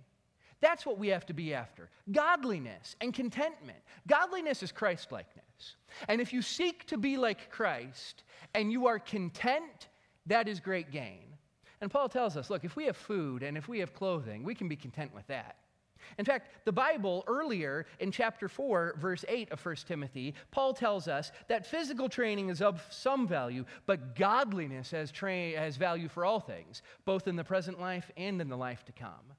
That's 0.62 0.86
what 0.86 1.00
we 1.00 1.08
have 1.10 1.26
to 1.26 1.34
be 1.34 1.54
after 1.54 1.90
godliness 2.12 2.96
and 3.02 3.14
contentment. 3.14 3.80
Godliness 4.08 4.64
is 4.64 4.72
Christlikeness. 4.72 5.76
And 6.08 6.22
if 6.22 6.32
you 6.32 6.42
seek 6.42 6.86
to 6.88 6.98
be 6.98 7.18
like 7.18 7.50
Christ 7.50 8.24
and 8.54 8.72
you 8.72 8.88
are 8.88 9.00
content, 9.00 9.90
that 10.28 10.48
is 10.48 10.60
great 10.60 10.92
gain. 10.92 11.26
And 11.82 11.90
Paul 11.90 12.10
tells 12.10 12.38
us 12.38 12.50
look, 12.50 12.64
if 12.64 12.76
we 12.76 12.86
have 12.86 12.96
food 12.96 13.42
and 13.44 13.58
if 13.58 13.68
we 13.68 13.80
have 13.80 13.94
clothing, 13.94 14.44
we 14.44 14.56
can 14.56 14.68
be 14.68 14.76
content 14.76 15.14
with 15.14 15.26
that. 15.28 15.58
In 16.18 16.26
fact, 16.26 16.66
the 16.66 16.72
Bible 16.72 17.24
earlier 17.28 17.86
in 18.00 18.12
chapter 18.12 18.50
4, 18.50 18.96
verse 18.98 19.24
8 19.28 19.52
of 19.52 19.64
1 19.64 19.76
Timothy, 19.88 20.34
Paul 20.50 20.74
tells 20.74 21.08
us 21.08 21.32
that 21.48 21.66
physical 21.66 22.10
training 22.10 22.50
is 22.50 22.62
of 22.62 22.84
some 22.90 23.28
value, 23.28 23.66
but 23.86 24.16
godliness 24.16 24.92
has, 24.92 25.12
tra- 25.12 25.58
has 25.58 25.78
value 25.78 26.10
for 26.10 26.26
all 26.26 26.40
things, 26.40 26.82
both 27.06 27.28
in 27.28 27.36
the 27.36 27.44
present 27.44 27.80
life 27.80 28.12
and 28.18 28.42
in 28.42 28.50
the 28.50 28.58
life 28.58 28.84
to 28.86 28.92
come. 28.92 29.34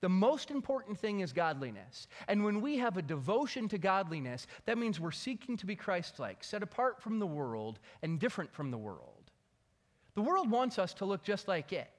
The 0.00 0.08
most 0.08 0.50
important 0.50 0.98
thing 0.98 1.20
is 1.20 1.32
godliness. 1.32 2.08
And 2.26 2.42
when 2.42 2.60
we 2.60 2.78
have 2.78 2.96
a 2.96 3.02
devotion 3.02 3.68
to 3.68 3.78
godliness, 3.78 4.46
that 4.64 4.78
means 4.78 4.98
we're 4.98 5.10
seeking 5.10 5.56
to 5.58 5.66
be 5.66 5.76
Christ 5.76 6.18
like, 6.18 6.42
set 6.42 6.62
apart 6.62 7.02
from 7.02 7.18
the 7.18 7.26
world 7.26 7.78
and 8.02 8.18
different 8.18 8.52
from 8.52 8.70
the 8.70 8.78
world. 8.78 9.30
The 10.14 10.22
world 10.22 10.50
wants 10.50 10.78
us 10.78 10.94
to 10.94 11.04
look 11.04 11.22
just 11.22 11.48
like 11.48 11.72
it. 11.72 11.90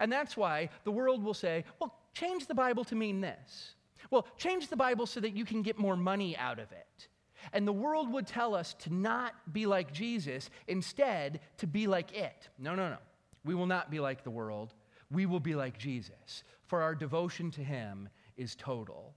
And 0.00 0.10
that's 0.10 0.36
why 0.36 0.70
the 0.84 0.90
world 0.90 1.22
will 1.22 1.34
say, 1.34 1.64
well, 1.78 1.94
change 2.14 2.46
the 2.46 2.54
Bible 2.54 2.84
to 2.84 2.94
mean 2.94 3.20
this. 3.20 3.74
Well, 4.10 4.26
change 4.36 4.68
the 4.68 4.76
Bible 4.76 5.06
so 5.06 5.20
that 5.20 5.36
you 5.36 5.44
can 5.44 5.62
get 5.62 5.78
more 5.78 5.96
money 5.96 6.36
out 6.36 6.58
of 6.58 6.72
it. 6.72 7.08
And 7.52 7.66
the 7.66 7.72
world 7.72 8.10
would 8.12 8.26
tell 8.26 8.54
us 8.54 8.74
to 8.80 8.94
not 8.94 9.34
be 9.52 9.66
like 9.66 9.92
Jesus, 9.92 10.48
instead, 10.68 11.40
to 11.58 11.66
be 11.66 11.86
like 11.86 12.16
it. 12.16 12.48
No, 12.58 12.74
no, 12.74 12.88
no. 12.88 12.98
We 13.44 13.54
will 13.54 13.66
not 13.66 13.90
be 13.90 14.00
like 14.00 14.24
the 14.24 14.30
world. 14.30 14.74
We 15.12 15.26
will 15.26 15.40
be 15.40 15.54
like 15.54 15.78
Jesus 15.78 16.42
for 16.72 16.80
our 16.80 16.94
devotion 16.94 17.50
to 17.50 17.62
Him 17.62 18.08
is 18.38 18.54
total. 18.54 19.12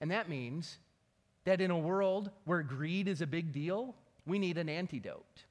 And 0.00 0.10
that 0.10 0.30
means 0.30 0.78
that 1.44 1.60
in 1.60 1.70
a 1.70 1.78
world 1.78 2.30
where 2.44 2.62
greed 2.62 3.06
is 3.06 3.20
a 3.20 3.26
big 3.26 3.52
deal, 3.52 3.94
we 4.26 4.38
need 4.38 4.56
an 4.56 4.68
antidote. 4.68 5.44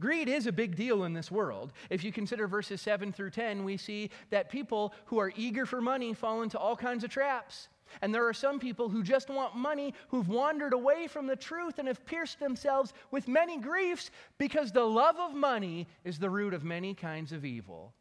Greed 0.00 0.28
is 0.28 0.46
a 0.46 0.52
big 0.52 0.76
deal 0.76 1.04
in 1.04 1.12
this 1.12 1.30
world. 1.30 1.72
If 1.90 2.02
you 2.02 2.12
consider 2.12 2.46
verses 2.46 2.80
7 2.80 3.12
through 3.12 3.30
10, 3.30 3.64
we 3.64 3.76
see 3.76 4.10
that 4.30 4.50
people 4.50 4.94
who 5.06 5.18
are 5.18 5.32
eager 5.36 5.66
for 5.66 5.80
money 5.80 6.14
fall 6.14 6.42
into 6.42 6.58
all 6.58 6.76
kinds 6.76 7.04
of 7.04 7.10
traps. 7.10 7.68
And 8.00 8.14
there 8.14 8.26
are 8.26 8.34
some 8.34 8.60
people 8.60 8.88
who 8.88 9.02
just 9.02 9.28
want 9.28 9.56
money 9.56 9.92
who've 10.08 10.28
wandered 10.28 10.72
away 10.72 11.08
from 11.08 11.26
the 11.26 11.36
truth 11.36 11.78
and 11.78 11.88
have 11.88 12.06
pierced 12.06 12.38
themselves 12.38 12.92
with 13.10 13.28
many 13.28 13.58
griefs 13.58 14.10
because 14.38 14.72
the 14.72 14.84
love 14.84 15.16
of 15.18 15.34
money 15.34 15.88
is 16.04 16.18
the 16.18 16.30
root 16.30 16.54
of 16.54 16.64
many 16.64 16.94
kinds 16.94 17.32
of 17.32 17.44
evil. 17.44 17.92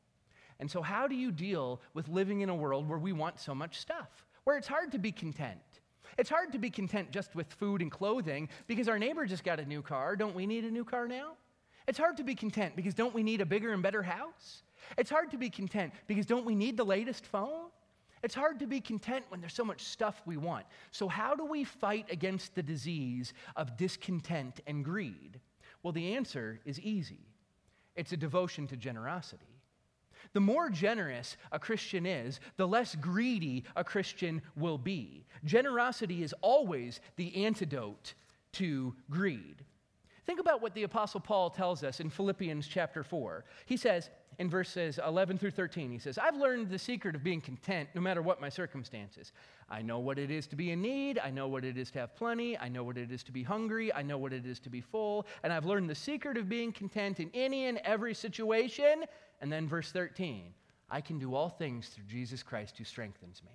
And 0.60 0.70
so, 0.70 0.82
how 0.82 1.08
do 1.08 1.16
you 1.16 1.32
deal 1.32 1.82
with 1.94 2.08
living 2.08 2.42
in 2.42 2.50
a 2.50 2.56
world 2.56 2.88
where 2.88 2.98
we 2.98 3.14
want 3.14 3.40
so 3.40 3.54
much 3.54 3.80
stuff, 3.80 4.26
where 4.44 4.58
it's 4.58 4.68
hard 4.68 4.92
to 4.94 5.00
be 5.00 5.12
content? 5.12 5.60
It's 6.18 6.30
hard 6.30 6.52
to 6.54 6.58
be 6.58 6.70
content 6.70 7.12
just 7.12 7.36
with 7.36 7.52
food 7.54 7.82
and 7.82 7.92
clothing 7.92 8.50
because 8.66 8.88
our 8.88 8.98
neighbor 8.98 9.26
just 9.26 9.44
got 9.44 9.60
a 9.60 9.66
new 9.66 9.82
car. 9.82 10.16
Don't 10.16 10.36
we 10.36 10.48
need 10.48 10.64
a 10.64 10.72
new 10.72 10.84
car 10.84 11.08
now? 11.08 11.34
It's 11.88 11.98
hard 11.98 12.18
to 12.18 12.24
be 12.24 12.34
content 12.34 12.76
because 12.76 12.94
don't 12.94 13.14
we 13.14 13.24
need 13.24 13.40
a 13.40 13.46
bigger 13.46 13.72
and 13.72 13.84
better 13.84 14.02
house? 14.02 14.64
It's 14.98 15.10
hard 15.10 15.32
to 15.32 15.38
be 15.38 15.50
content 15.50 15.94
because 16.08 16.26
don't 16.26 16.46
we 16.46 16.56
need 16.56 16.76
the 16.76 16.86
latest 16.86 17.26
phone? 17.26 17.68
It's 18.24 18.34
hard 18.34 18.60
to 18.60 18.68
be 18.68 18.82
content 18.82 19.26
when 19.30 19.42
there's 19.42 19.54
so 19.54 19.64
much 19.64 19.82
stuff 19.84 20.22
we 20.26 20.38
want. 20.38 20.66
So, 20.92 21.08
how 21.08 21.36
do 21.36 21.46
we 21.46 21.64
fight 21.64 22.08
against 22.10 22.56
the 22.56 22.64
disease 22.64 23.34
of 23.56 23.78
discontent 23.78 24.60
and 24.66 24.84
greed? 24.84 25.40
Well, 25.84 25.94
the 25.94 26.16
answer 26.16 26.60
is 26.66 26.80
easy 26.80 27.28
it's 27.96 28.12
a 28.12 28.18
devotion 28.18 28.68
to 28.68 28.78
generosity. 28.78 29.57
The 30.34 30.40
more 30.40 30.70
generous 30.70 31.38
a 31.52 31.60
Christian 31.60 32.06
is, 32.06 32.40
the 32.58 32.68
less 32.68 32.96
greedy 32.96 33.64
a 33.76 33.84
Christian 33.84 34.42
will 34.56 34.78
be. 34.78 35.26
Generosity 35.44 36.24
is 36.24 36.34
always 36.42 37.00
the 37.16 37.46
antidote 37.46 38.14
to 38.54 38.96
greed. 39.10 39.64
Think 40.26 40.40
about 40.40 40.62
what 40.62 40.74
the 40.74 40.84
Apostle 40.84 41.22
Paul 41.22 41.50
tells 41.50 41.84
us 41.84 42.00
in 42.02 42.10
Philippians 42.10 42.68
chapter 42.68 43.04
4. 43.04 43.46
He 43.66 43.78
says 43.78 44.10
in 44.40 44.50
verses 44.50 45.00
11 45.06 45.38
through 45.38 45.52
13, 45.52 45.92
he 45.92 45.98
says, 45.98 46.18
I've 46.18 46.38
learned 46.38 46.70
the 46.70 46.78
secret 46.78 47.16
of 47.16 47.24
being 47.24 47.42
content 47.42 47.90
no 47.96 48.02
matter 48.02 48.22
what 48.22 48.40
my 48.40 48.50
circumstances. 48.50 49.32
I 49.70 49.82
know 49.82 50.00
what 50.00 50.20
it 50.20 50.30
is 50.30 50.46
to 50.48 50.56
be 50.56 50.72
in 50.72 50.82
need. 50.82 51.20
I 51.20 51.32
know 51.32 51.48
what 51.48 51.66
it 51.66 51.78
is 51.78 51.90
to 51.92 52.00
have 52.00 52.16
plenty. 52.16 52.58
I 52.58 52.70
know 52.70 52.84
what 52.84 52.98
it 52.98 53.12
is 53.12 53.24
to 53.24 53.32
be 53.32 53.42
hungry. 53.42 53.94
I 53.94 54.04
know 54.04 54.18
what 54.18 54.34
it 54.34 54.46
is 54.46 54.60
to 54.60 54.70
be 54.70 54.82
full. 54.82 55.26
And 55.44 55.52
I've 55.52 55.66
learned 55.66 55.90
the 55.90 55.96
secret 55.96 56.38
of 56.38 56.48
being 56.48 56.72
content 56.72 57.20
in 57.20 57.32
any 57.34 57.66
and 57.66 57.80
every 57.80 58.14
situation 58.14 59.06
and 59.42 59.52
then 59.52 59.68
verse 59.68 59.92
13 59.92 60.54
I 60.90 61.02
can 61.02 61.20
do 61.20 61.36
all 61.36 61.50
things 61.50 61.90
through 61.90 62.06
Jesus 62.06 62.44
Christ 62.44 62.78
who 62.78 62.86
strengthens 62.86 63.42
me. 63.44 63.52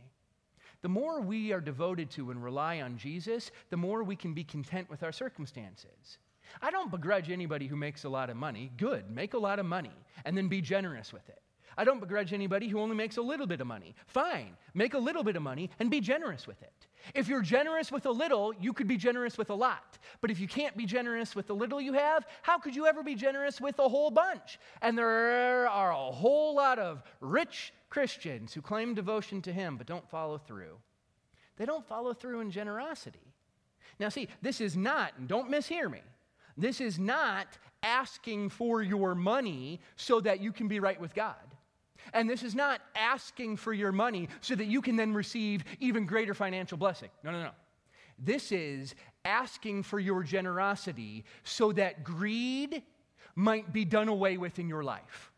The 0.83 0.89
more 0.89 1.21
we 1.21 1.53
are 1.53 1.61
devoted 1.61 2.11
to 2.11 2.31
and 2.31 2.43
rely 2.43 2.83
on 2.83 2.99
Jesus, 2.99 3.51
the 3.71 3.77
more 3.77 4.03
we 4.03 4.17
can 4.17 4.35
be 4.35 4.45
content 4.45 4.91
with 4.91 5.03
our 5.03 5.13
circumstances. 5.13 6.19
I 6.61 6.71
don't 6.71 6.91
begrudge 6.91 7.31
anybody 7.31 7.67
who 7.67 7.77
makes 7.77 8.05
a 8.05 8.09
lot 8.09 8.31
of 8.31 8.37
money. 8.37 8.73
Good, 8.77 9.11
make 9.11 9.35
a 9.35 9.39
lot 9.39 9.59
of 9.59 9.67
money 9.67 9.93
and 10.25 10.37
then 10.37 10.49
be 10.49 10.61
generous 10.61 11.13
with 11.13 11.29
it. 11.29 11.41
I 11.77 11.85
don't 11.85 12.01
begrudge 12.01 12.33
anybody 12.33 12.69
who 12.69 12.79
only 12.79 12.97
makes 12.97 13.17
a 13.17 13.23
little 13.23 13.47
bit 13.47 13.61
of 13.61 13.67
money. 13.67 13.95
Fine, 14.07 14.57
make 14.75 14.95
a 14.95 14.99
little 14.99 15.25
bit 15.25 15.37
of 15.37 15.43
money 15.43 15.71
and 15.79 15.91
be 15.91 16.01
generous 16.01 16.47
with 16.47 16.61
it. 16.63 16.87
If 17.15 17.29
you're 17.29 17.43
generous 17.43 17.91
with 17.91 18.07
a 18.07 18.11
little, 18.11 18.53
you 18.61 18.73
could 18.73 18.87
be 18.87 18.97
generous 18.97 19.39
with 19.39 19.51
a 19.51 19.55
lot. 19.55 19.99
But 20.21 20.31
if 20.31 20.39
you 20.39 20.47
can't 20.47 20.77
be 20.77 20.87
generous 20.87 21.35
with 21.35 21.47
the 21.47 21.55
little 21.55 21.81
you 21.81 21.95
have, 21.95 22.27
how 22.43 22.59
could 22.59 22.77
you 22.77 22.87
ever 22.87 23.03
be 23.03 23.15
generous 23.15 23.61
with 23.61 23.79
a 23.79 23.89
whole 23.89 24.11
bunch? 24.11 24.59
And 24.83 24.97
there 24.97 25.69
are 25.69 25.91
a 25.93 26.13
whole 26.13 26.55
lot 26.55 26.79
of 26.79 27.03
rich 27.21 27.73
Christians 27.89 28.53
who 28.53 28.61
claim 28.61 28.95
devotion 28.95 29.43
to 29.43 29.53
Him 29.53 29.77
but 29.77 29.87
don't 29.87 30.09
follow 30.09 30.39
through. 30.39 30.77
They 31.57 31.65
don't 31.65 31.87
follow 31.87 32.13
through 32.13 32.41
in 32.41 32.51
generosity. 32.51 33.35
Now, 33.99 34.09
see, 34.09 34.29
this 34.41 34.61
is 34.61 34.77
not, 34.77 35.13
and 35.19 35.29
don't 35.29 35.51
mishear 35.51 35.91
me, 35.91 36.01
this 36.57 36.81
is 36.81 36.99
not 36.99 37.47
asking 37.83 38.51
for 38.51 38.83
your 38.83 39.15
money 39.15 39.81
so 39.97 40.21
that 40.21 40.41
you 40.41 40.53
can 40.53 40.69
be 40.69 40.81
right 40.81 41.01
with 41.01 41.15
God. 41.15 41.35
And 42.13 42.29
this 42.29 42.43
is 42.43 42.55
not 42.55 42.81
asking 42.95 43.57
for 43.57 43.73
your 43.73 43.93
money 43.93 44.29
so 44.41 44.55
that 44.55 44.67
you 44.67 44.83
can 44.83 44.97
then 44.97 45.15
receive 45.15 45.65
even 45.81 46.07
greater 46.07 46.35
financial 46.35 46.77
blessing. 46.77 47.11
No, 47.23 47.31
no, 47.33 47.43
no. 47.43 47.51
This 48.19 48.53
is 48.53 48.95
asking 49.25 49.85
for 49.85 49.99
your 49.99 50.23
generosity 50.23 51.25
so 51.45 51.73
that 51.73 52.05
greed 52.05 52.83
might 53.35 53.73
be 53.73 53.85
done 53.85 54.09
away 54.09 54.37
with 54.37 54.59
in 54.59 54.69
your 54.69 54.85
life. 54.85 55.32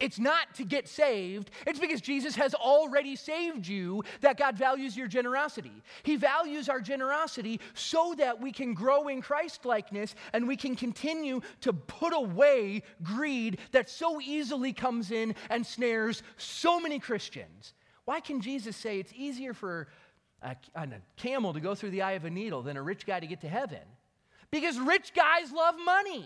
It's 0.00 0.18
not 0.18 0.54
to 0.54 0.64
get 0.64 0.88
saved. 0.88 1.50
It's 1.66 1.78
because 1.78 2.00
Jesus 2.00 2.34
has 2.36 2.54
already 2.54 3.16
saved 3.16 3.66
you 3.66 4.02
that 4.22 4.38
God 4.38 4.56
values 4.56 4.96
your 4.96 5.06
generosity. 5.06 5.82
He 6.02 6.16
values 6.16 6.70
our 6.70 6.80
generosity 6.80 7.60
so 7.74 8.14
that 8.16 8.40
we 8.40 8.50
can 8.50 8.72
grow 8.72 9.08
in 9.08 9.20
Christ 9.20 9.66
likeness 9.66 10.14
and 10.32 10.48
we 10.48 10.56
can 10.56 10.74
continue 10.74 11.42
to 11.60 11.74
put 11.74 12.14
away 12.14 12.82
greed 13.02 13.58
that 13.72 13.90
so 13.90 14.20
easily 14.22 14.72
comes 14.72 15.10
in 15.10 15.34
and 15.50 15.64
snares 15.64 16.22
so 16.38 16.80
many 16.80 16.98
Christians. 16.98 17.74
Why 18.06 18.20
can 18.20 18.40
Jesus 18.40 18.76
say 18.76 18.98
it's 18.98 19.12
easier 19.14 19.52
for 19.52 19.88
a, 20.42 20.56
a 20.74 20.88
camel 21.16 21.52
to 21.52 21.60
go 21.60 21.74
through 21.74 21.90
the 21.90 22.02
eye 22.02 22.12
of 22.12 22.24
a 22.24 22.30
needle 22.30 22.62
than 22.62 22.78
a 22.78 22.82
rich 22.82 23.04
guy 23.04 23.20
to 23.20 23.26
get 23.26 23.42
to 23.42 23.48
heaven? 23.48 23.82
Because 24.50 24.78
rich 24.78 25.12
guys 25.14 25.52
love 25.52 25.76
money. 25.84 26.24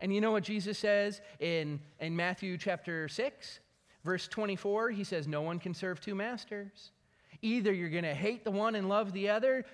And 0.00 0.14
you 0.14 0.20
know 0.20 0.32
what 0.32 0.44
Jesus 0.44 0.78
says 0.78 1.20
in, 1.40 1.80
in 2.00 2.14
Matthew 2.14 2.58
chapter 2.58 3.08
6, 3.08 3.60
verse 4.04 4.28
24? 4.28 4.90
He 4.90 5.04
says, 5.04 5.26
No 5.26 5.42
one 5.42 5.58
can 5.58 5.74
serve 5.74 6.00
two 6.00 6.14
masters. 6.14 6.92
Either 7.42 7.72
you're 7.72 7.90
going 7.90 8.04
to 8.04 8.14
hate 8.14 8.44
the 8.44 8.50
one 8.50 8.74
and 8.74 8.88
love 8.88 9.12
the 9.12 9.28
other, 9.28 9.64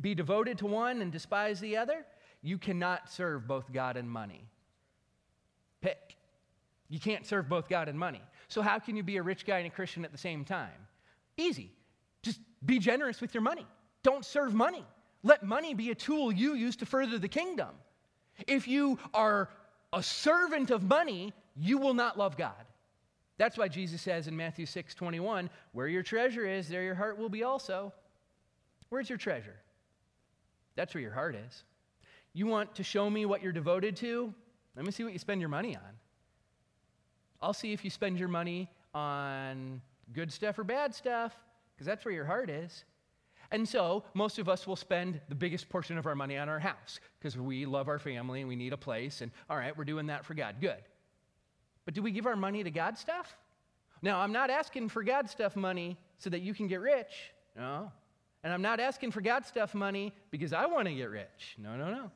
be 0.00 0.14
devoted 0.14 0.58
to 0.58 0.66
one 0.66 1.00
and 1.00 1.12
despise 1.12 1.60
the 1.60 1.76
other. 1.76 2.04
You 2.42 2.58
cannot 2.58 3.10
serve 3.10 3.46
both 3.46 3.72
God 3.72 3.96
and 3.96 4.08
money. 4.08 4.44
Pick. 5.80 6.16
You 6.88 6.98
can't 6.98 7.26
serve 7.26 7.48
both 7.48 7.68
God 7.68 7.88
and 7.88 7.98
money. 7.98 8.22
So, 8.48 8.62
how 8.62 8.78
can 8.78 8.96
you 8.96 9.02
be 9.02 9.16
a 9.18 9.22
rich 9.22 9.44
guy 9.44 9.58
and 9.58 9.66
a 9.66 9.70
Christian 9.70 10.04
at 10.04 10.12
the 10.12 10.18
same 10.18 10.44
time? 10.44 10.86
Easy. 11.36 11.72
Just 12.22 12.40
be 12.64 12.78
generous 12.78 13.20
with 13.20 13.34
your 13.34 13.42
money. 13.42 13.66
Don't 14.02 14.24
serve 14.24 14.54
money. 14.54 14.84
Let 15.22 15.42
money 15.42 15.74
be 15.74 15.90
a 15.90 15.94
tool 15.94 16.32
you 16.32 16.54
use 16.54 16.76
to 16.76 16.86
further 16.86 17.18
the 17.18 17.28
kingdom. 17.28 17.70
If 18.46 18.68
you 18.68 18.98
are 19.12 19.48
a 19.92 20.02
servant 20.02 20.70
of 20.70 20.82
money, 20.82 21.32
you 21.56 21.78
will 21.78 21.94
not 21.94 22.18
love 22.18 22.36
God. 22.36 22.52
That's 23.38 23.56
why 23.56 23.68
Jesus 23.68 24.02
says 24.02 24.26
in 24.26 24.36
Matthew 24.36 24.66
6 24.66 24.94
21, 24.94 25.48
where 25.72 25.88
your 25.88 26.02
treasure 26.02 26.44
is, 26.44 26.68
there 26.68 26.82
your 26.82 26.94
heart 26.94 27.18
will 27.18 27.28
be 27.28 27.44
also. 27.44 27.92
Where's 28.88 29.08
your 29.08 29.18
treasure? 29.18 29.56
That's 30.74 30.94
where 30.94 31.02
your 31.02 31.12
heart 31.12 31.34
is. 31.34 31.64
You 32.32 32.46
want 32.46 32.74
to 32.76 32.82
show 32.82 33.08
me 33.08 33.26
what 33.26 33.42
you're 33.42 33.52
devoted 33.52 33.96
to? 33.96 34.32
Let 34.76 34.84
me 34.84 34.92
see 34.92 35.04
what 35.04 35.12
you 35.12 35.18
spend 35.18 35.40
your 35.40 35.48
money 35.48 35.76
on. 35.76 35.82
I'll 37.40 37.54
see 37.54 37.72
if 37.72 37.84
you 37.84 37.90
spend 37.90 38.18
your 38.18 38.28
money 38.28 38.70
on 38.94 39.80
good 40.12 40.32
stuff 40.32 40.58
or 40.58 40.64
bad 40.64 40.94
stuff, 40.94 41.36
because 41.74 41.86
that's 41.86 42.04
where 42.04 42.14
your 42.14 42.24
heart 42.24 42.50
is. 42.50 42.84
And 43.50 43.66
so, 43.66 44.04
most 44.12 44.38
of 44.38 44.48
us 44.48 44.66
will 44.66 44.76
spend 44.76 45.20
the 45.28 45.34
biggest 45.34 45.68
portion 45.68 45.96
of 45.96 46.06
our 46.06 46.14
money 46.14 46.36
on 46.36 46.48
our 46.48 46.58
house 46.58 47.00
because 47.18 47.36
we 47.36 47.64
love 47.64 47.88
our 47.88 47.98
family 47.98 48.40
and 48.40 48.48
we 48.48 48.56
need 48.56 48.74
a 48.74 48.76
place. 48.76 49.22
And 49.22 49.30
all 49.48 49.56
right, 49.56 49.76
we're 49.76 49.84
doing 49.84 50.06
that 50.06 50.24
for 50.24 50.34
God. 50.34 50.56
Good. 50.60 50.82
But 51.86 51.94
do 51.94 52.02
we 52.02 52.10
give 52.10 52.26
our 52.26 52.36
money 52.36 52.62
to 52.62 52.70
God 52.70 52.98
stuff? 52.98 53.36
Now, 54.02 54.20
I'm 54.20 54.32
not 54.32 54.50
asking 54.50 54.90
for 54.90 55.02
God 55.02 55.30
stuff 55.30 55.56
money 55.56 55.96
so 56.18 56.28
that 56.30 56.40
you 56.40 56.52
can 56.52 56.66
get 56.66 56.80
rich. 56.80 57.32
No. 57.56 57.90
And 58.44 58.52
I'm 58.52 58.62
not 58.62 58.80
asking 58.80 59.10
for 59.12 59.20
God 59.20 59.46
stuff 59.46 59.74
money 59.74 60.12
because 60.30 60.52
I 60.52 60.66
want 60.66 60.86
to 60.86 60.94
get 60.94 61.10
rich. 61.10 61.56
No, 61.58 61.76
no, 61.76 61.90
no. 61.90 62.10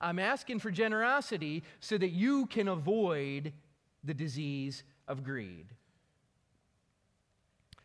I'm 0.00 0.18
asking 0.18 0.60
for 0.60 0.70
generosity 0.70 1.62
so 1.80 1.98
that 1.98 2.10
you 2.10 2.46
can 2.46 2.68
avoid 2.68 3.52
the 4.04 4.14
disease 4.14 4.82
of 5.08 5.24
greed. 5.24 5.66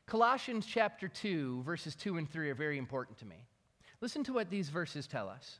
Colossians 0.07 0.65
chapter 0.65 1.07
2, 1.07 1.63
verses 1.63 1.95
2 1.95 2.17
and 2.17 2.29
3 2.29 2.51
are 2.51 2.55
very 2.55 2.77
important 2.77 3.17
to 3.19 3.25
me. 3.25 3.47
Listen 4.01 4.23
to 4.23 4.33
what 4.33 4.49
these 4.49 4.69
verses 4.69 5.07
tell 5.07 5.27
us. 5.27 5.59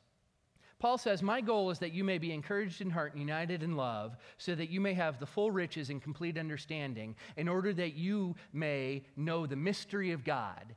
Paul 0.77 0.97
says, 0.97 1.23
My 1.23 1.41
goal 1.41 1.71
is 1.71 1.79
that 1.79 1.93
you 1.93 2.03
may 2.03 2.17
be 2.17 2.31
encouraged 2.31 2.81
in 2.81 2.89
heart 2.91 3.13
and 3.13 3.21
united 3.21 3.63
in 3.63 3.75
love, 3.75 4.17
so 4.38 4.53
that 4.53 4.69
you 4.69 4.79
may 4.79 4.93
have 4.93 5.19
the 5.19 5.25
full 5.25 5.49
riches 5.49 5.89
and 5.89 6.01
complete 6.01 6.38
understanding, 6.38 7.15
in 7.38 7.47
order 7.47 7.73
that 7.73 7.93
you 7.95 8.36
may 8.53 9.03
know 9.15 9.47
the 9.47 9.55
mystery 9.55 10.12
of 10.12 10.23
God, 10.23 10.75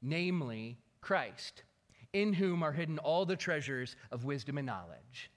namely 0.00 0.78
Christ, 1.00 1.64
in 2.14 2.32
whom 2.32 2.62
are 2.62 2.72
hidden 2.72 2.98
all 2.98 3.26
the 3.26 3.36
treasures 3.36 3.96
of 4.12 4.24
wisdom 4.24 4.56
and 4.56 4.66
knowledge. 4.66 5.30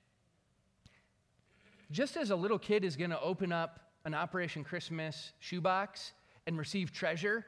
Just 1.91 2.15
as 2.15 2.29
a 2.29 2.35
little 2.35 2.59
kid 2.59 2.85
is 2.85 2.95
going 2.95 3.09
to 3.09 3.21
open 3.21 3.51
up 3.51 3.79
an 4.05 4.13
Operation 4.13 4.63
Christmas 4.63 5.33
shoebox 5.39 6.13
and 6.45 6.57
receive 6.57 6.93
treasure, 6.93 7.45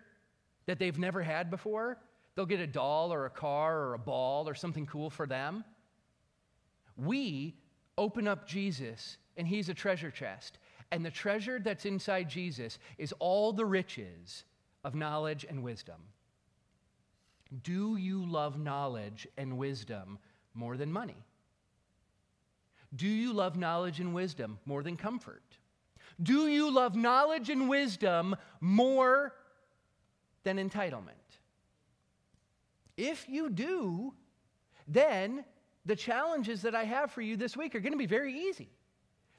that 0.70 0.78
they've 0.78 1.00
never 1.00 1.24
had 1.24 1.50
before. 1.50 1.98
They'll 2.36 2.46
get 2.46 2.60
a 2.60 2.68
doll 2.68 3.12
or 3.12 3.26
a 3.26 3.30
car 3.32 3.80
or 3.80 3.96
a 3.96 3.98
ball 3.98 4.48
or 4.48 4.54
something 4.54 4.86
cool 4.86 5.10
for 5.10 5.26
them. 5.26 5.64
We 6.96 7.56
open 7.98 8.28
up 8.28 8.48
Jesus, 8.48 9.18
and 9.36 9.48
He's 9.48 9.70
a 9.70 9.74
treasure 9.74 10.12
chest. 10.12 10.60
And 10.92 11.04
the 11.04 11.10
treasure 11.10 11.60
that's 11.60 11.88
inside 11.88 12.30
Jesus 12.30 12.78
is 13.00 13.16
all 13.18 13.52
the 13.52 13.66
riches 13.66 14.44
of 14.84 14.94
knowledge 14.94 15.44
and 15.50 15.64
wisdom. 15.64 16.04
Do 17.64 17.96
you 17.96 18.30
love 18.30 18.60
knowledge 18.60 19.28
and 19.40 19.58
wisdom 19.58 20.20
more 20.54 20.78
than 20.78 20.92
money? 20.92 21.26
Do 22.96 23.08
you 23.08 23.34
love 23.34 23.58
knowledge 23.58 24.00
and 24.00 24.14
wisdom 24.14 24.60
more 24.68 24.84
than 24.84 24.98
comfort? 24.98 25.58
Do 26.22 26.48
you 26.48 26.70
love 26.70 26.96
knowledge 26.96 27.50
and 27.50 27.68
wisdom 27.68 28.36
more 28.62 29.34
than 30.44 30.58
entitlement. 30.58 31.14
If 32.98 33.28
you 33.30 33.50
do, 33.50 34.14
then 34.88 35.46
the 35.86 35.96
challenges 35.96 36.62
that 36.64 36.76
I 36.76 36.84
have 36.84 37.12
for 37.12 37.22
you 37.22 37.38
this 37.38 37.56
week 37.56 37.76
are 37.76 37.80
going 37.80 37.94
to 37.94 37.98
be 37.98 38.06
very 38.06 38.38
easy. 38.38 38.70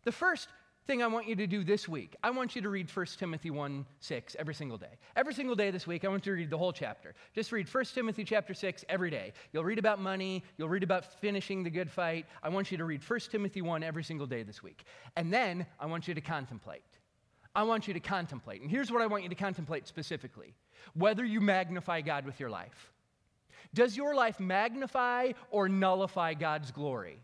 The 0.05 0.13
first 0.13 0.49
thing 0.87 1.03
I 1.03 1.07
want 1.07 1.29
you 1.29 1.37
to 1.37 1.47
do 1.47 1.63
this 1.63 1.87
week, 1.87 2.17
I 2.23 2.31
want 2.31 2.57
you 2.57 2.63
to 2.63 2.71
read 2.71 2.91
1 2.91 3.07
Timothy 3.19 3.51
1 3.51 3.87
6 4.01 4.37
every 4.39 4.55
single 4.55 4.79
day. 4.79 4.99
Every 5.15 5.35
single 5.35 5.55
day 5.55 5.71
this 5.71 5.87
week, 5.87 6.05
I 6.05 6.09
want 6.09 6.27
you 6.27 6.33
to 6.33 6.37
read 6.37 6.51
the 6.51 6.59
whole 6.59 6.73
chapter. 6.73 7.15
Just 7.35 7.53
read 7.53 7.73
1 7.73 7.85
Timothy 7.95 8.25
chapter 8.25 8.55
6 8.55 8.85
every 8.89 9.11
day. 9.11 9.33
You'll 9.53 9.65
read 9.65 9.79
about 9.79 10.01
money, 10.01 10.43
you'll 10.57 10.69
read 10.69 10.83
about 10.83 11.21
finishing 11.21 11.63
the 11.63 11.71
good 11.71 11.91
fight. 11.91 12.27
I 12.43 12.49
want 12.49 12.73
you 12.73 12.79
to 12.79 12.85
read 12.85 13.03
1 13.09 13.21
Timothy 13.31 13.63
1 13.63 13.83
every 13.83 14.03
single 14.03 14.27
day 14.27 14.43
this 14.43 14.63
week. 14.63 14.85
And 15.17 15.33
then 15.33 15.67
I 15.79 15.87
want 15.87 16.09
you 16.09 16.15
to 16.15 16.21
contemplate. 16.21 16.83
I 17.55 17.65
want 17.65 17.89
you 17.89 17.95
to 17.95 18.01
contemplate. 18.01 18.63
And 18.63 18.71
here's 18.71 18.93
what 18.93 19.03
I 19.03 19.07
want 19.07 19.23
you 19.23 19.29
to 19.29 19.35
contemplate 19.35 19.87
specifically 19.87 20.55
whether 20.95 21.25
you 21.25 21.41
magnify 21.41 22.01
God 22.01 22.25
with 22.25 22.41
your 22.41 22.51
life. 22.51 22.93
Does 23.75 23.97
your 23.97 24.15
life 24.15 24.41
magnify 24.41 25.33
or 25.51 25.69
nullify 25.69 26.35
God's 26.35 26.71
glory? 26.71 27.21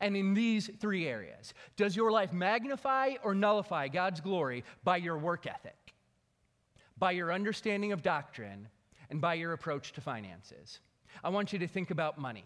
And 0.00 0.16
in 0.16 0.34
these 0.34 0.70
three 0.80 1.06
areas, 1.06 1.52
does 1.76 1.94
your 1.94 2.10
life 2.10 2.32
magnify 2.32 3.14
or 3.22 3.34
nullify 3.34 3.88
God's 3.88 4.20
glory 4.20 4.64
by 4.82 4.96
your 4.96 5.18
work 5.18 5.46
ethic, 5.46 5.94
by 6.96 7.10
your 7.12 7.32
understanding 7.32 7.92
of 7.92 8.02
doctrine, 8.02 8.68
and 9.10 9.20
by 9.20 9.34
your 9.34 9.52
approach 9.52 9.92
to 9.92 10.00
finances? 10.00 10.80
I 11.22 11.28
want 11.28 11.52
you 11.52 11.58
to 11.58 11.68
think 11.68 11.90
about 11.90 12.18
money. 12.18 12.44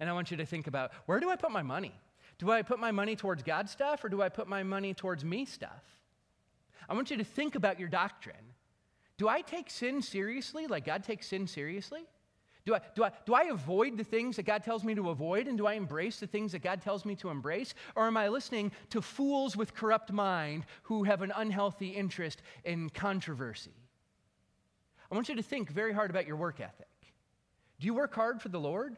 And 0.00 0.10
I 0.10 0.12
want 0.12 0.30
you 0.30 0.36
to 0.38 0.46
think 0.46 0.66
about 0.66 0.92
where 1.06 1.20
do 1.20 1.30
I 1.30 1.36
put 1.36 1.50
my 1.50 1.62
money? 1.62 1.94
Do 2.38 2.50
I 2.50 2.62
put 2.62 2.78
my 2.78 2.92
money 2.92 3.16
towards 3.16 3.42
God 3.42 3.68
stuff 3.68 4.04
or 4.04 4.08
do 4.08 4.20
I 4.22 4.28
put 4.28 4.46
my 4.46 4.62
money 4.62 4.92
towards 4.92 5.24
me 5.24 5.44
stuff? 5.44 5.84
I 6.88 6.94
want 6.94 7.10
you 7.10 7.16
to 7.16 7.24
think 7.24 7.54
about 7.54 7.80
your 7.80 7.88
doctrine. 7.88 8.36
Do 9.16 9.28
I 9.28 9.40
take 9.40 9.70
sin 9.70 10.02
seriously 10.02 10.66
like 10.66 10.84
God 10.84 11.02
takes 11.02 11.28
sin 11.28 11.46
seriously? 11.46 12.02
Do 12.66 12.74
I, 12.74 12.80
do, 12.94 13.04
I, 13.04 13.12
do 13.24 13.34
I 13.34 13.44
avoid 13.44 13.96
the 13.96 14.04
things 14.04 14.36
that 14.36 14.42
God 14.42 14.64
tells 14.64 14.82
me 14.82 14.94
to 14.96 15.10
avoid 15.10 15.46
and 15.46 15.56
do 15.56 15.66
I 15.66 15.74
embrace 15.74 16.18
the 16.18 16.26
things 16.26 16.52
that 16.52 16.62
God 16.62 16.82
tells 16.82 17.04
me 17.04 17.14
to 17.16 17.30
embrace? 17.30 17.74
Or 17.94 18.06
am 18.06 18.16
I 18.16 18.28
listening 18.28 18.72
to 18.90 19.00
fools 19.00 19.56
with 19.56 19.72
corrupt 19.72 20.12
mind 20.12 20.66
who 20.82 21.04
have 21.04 21.22
an 21.22 21.32
unhealthy 21.34 21.90
interest 21.90 22.42
in 22.64 22.90
controversy? 22.90 23.70
I 25.10 25.14
want 25.14 25.28
you 25.28 25.36
to 25.36 25.42
think 25.42 25.70
very 25.70 25.92
hard 25.92 26.10
about 26.10 26.26
your 26.26 26.36
work 26.36 26.60
ethic. 26.60 26.88
Do 27.78 27.86
you 27.86 27.94
work 27.94 28.14
hard 28.14 28.42
for 28.42 28.48
the 28.48 28.58
Lord? 28.58 28.96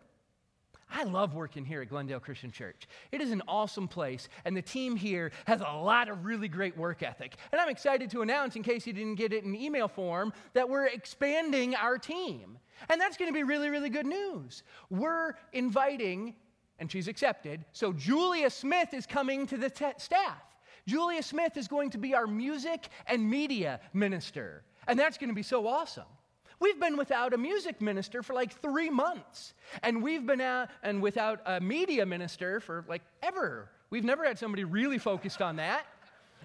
I 0.90 1.04
love 1.04 1.34
working 1.34 1.64
here 1.64 1.82
at 1.82 1.88
Glendale 1.88 2.20
Christian 2.20 2.50
Church. 2.50 2.88
It 3.12 3.20
is 3.20 3.30
an 3.30 3.42
awesome 3.46 3.88
place, 3.88 4.28
and 4.44 4.56
the 4.56 4.62
team 4.62 4.96
here 4.96 5.32
has 5.46 5.60
a 5.60 5.76
lot 5.76 6.08
of 6.08 6.24
really 6.24 6.48
great 6.48 6.76
work 6.76 7.02
ethic. 7.02 7.36
And 7.52 7.60
I'm 7.60 7.68
excited 7.68 8.10
to 8.10 8.22
announce, 8.22 8.56
in 8.56 8.62
case 8.62 8.86
you 8.86 8.92
didn't 8.92 9.16
get 9.16 9.32
it 9.32 9.44
in 9.44 9.54
email 9.54 9.88
form, 9.88 10.32
that 10.54 10.68
we're 10.68 10.86
expanding 10.86 11.74
our 11.74 11.98
team. 11.98 12.58
And 12.88 13.00
that's 13.00 13.16
going 13.16 13.30
to 13.30 13.34
be 13.34 13.42
really, 13.42 13.68
really 13.68 13.90
good 13.90 14.06
news. 14.06 14.62
We're 14.90 15.34
inviting, 15.52 16.34
and 16.78 16.90
she's 16.90 17.08
accepted, 17.08 17.64
so 17.72 17.92
Julia 17.92 18.50
Smith 18.50 18.94
is 18.94 19.06
coming 19.06 19.46
to 19.48 19.56
the 19.56 19.70
staff. 19.98 20.42
Julia 20.86 21.22
Smith 21.22 21.56
is 21.56 21.68
going 21.68 21.90
to 21.90 21.98
be 21.98 22.14
our 22.14 22.26
music 22.26 22.88
and 23.06 23.28
media 23.28 23.80
minister. 23.92 24.64
And 24.86 24.98
that's 24.98 25.18
going 25.18 25.28
to 25.28 25.34
be 25.34 25.42
so 25.42 25.66
awesome. 25.66 26.04
We've 26.60 26.78
been 26.80 26.96
without 26.96 27.32
a 27.34 27.38
music 27.38 27.80
minister 27.80 28.22
for 28.22 28.34
like 28.34 28.52
three 28.60 28.90
months, 28.90 29.54
and 29.82 30.02
we've 30.02 30.26
been 30.26 30.40
out 30.40 30.68
and 30.82 31.00
without 31.00 31.40
a 31.46 31.60
media 31.60 32.04
minister 32.04 32.60
for 32.60 32.84
like 32.88 33.02
ever. 33.22 33.68
We've 33.90 34.04
never 34.04 34.24
had 34.24 34.38
somebody 34.38 34.64
really 34.64 34.98
focused 34.98 35.40
on 35.40 35.56
that. 35.56 35.86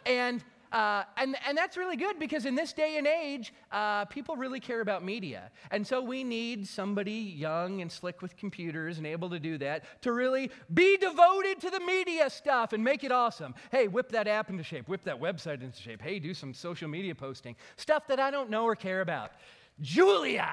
And 0.06 0.44
uh, 0.74 1.04
and, 1.18 1.36
and 1.48 1.56
that's 1.56 1.78
really 1.78 1.96
good 1.96 2.18
because 2.18 2.48
in 2.48 2.56
this 2.56 2.74
day 2.74 2.98
and 2.98 3.06
age, 3.06 3.54
uh, 3.72 4.06
people 4.06 4.36
really 4.36 4.60
care 4.60 4.82
about 4.82 5.06
media. 5.06 5.52
And 5.70 5.86
so 5.86 6.02
we 6.02 6.24
need 6.24 6.68
somebody 6.68 7.12
young 7.12 7.82
and 7.82 7.92
slick 7.92 8.24
with 8.24 8.36
computers 8.36 8.98
and 8.98 9.06
able 9.06 9.30
to 9.30 9.40
do 9.40 9.60
that 9.60 10.02
to 10.02 10.12
really 10.12 10.50
be 10.74 10.98
devoted 10.98 11.62
to 11.62 11.70
the 11.70 11.80
media 11.80 12.28
stuff 12.28 12.74
and 12.74 12.84
make 12.84 13.04
it 13.04 13.12
awesome. 13.12 13.54
Hey, 13.72 13.88
whip 13.88 14.10
that 14.14 14.28
app 14.28 14.50
into 14.50 14.64
shape, 14.64 14.88
whip 14.90 15.04
that 15.04 15.22
website 15.22 15.62
into 15.62 15.80
shape. 15.80 16.02
Hey, 16.02 16.18
do 16.18 16.34
some 16.34 16.56
social 16.56 16.90
media 16.90 17.14
posting, 17.14 17.56
stuff 17.78 18.08
that 18.08 18.20
I 18.20 18.32
don't 18.32 18.50
know 18.50 18.64
or 18.64 18.76
care 18.76 19.02
about. 19.02 19.32
Julia. 19.82 20.50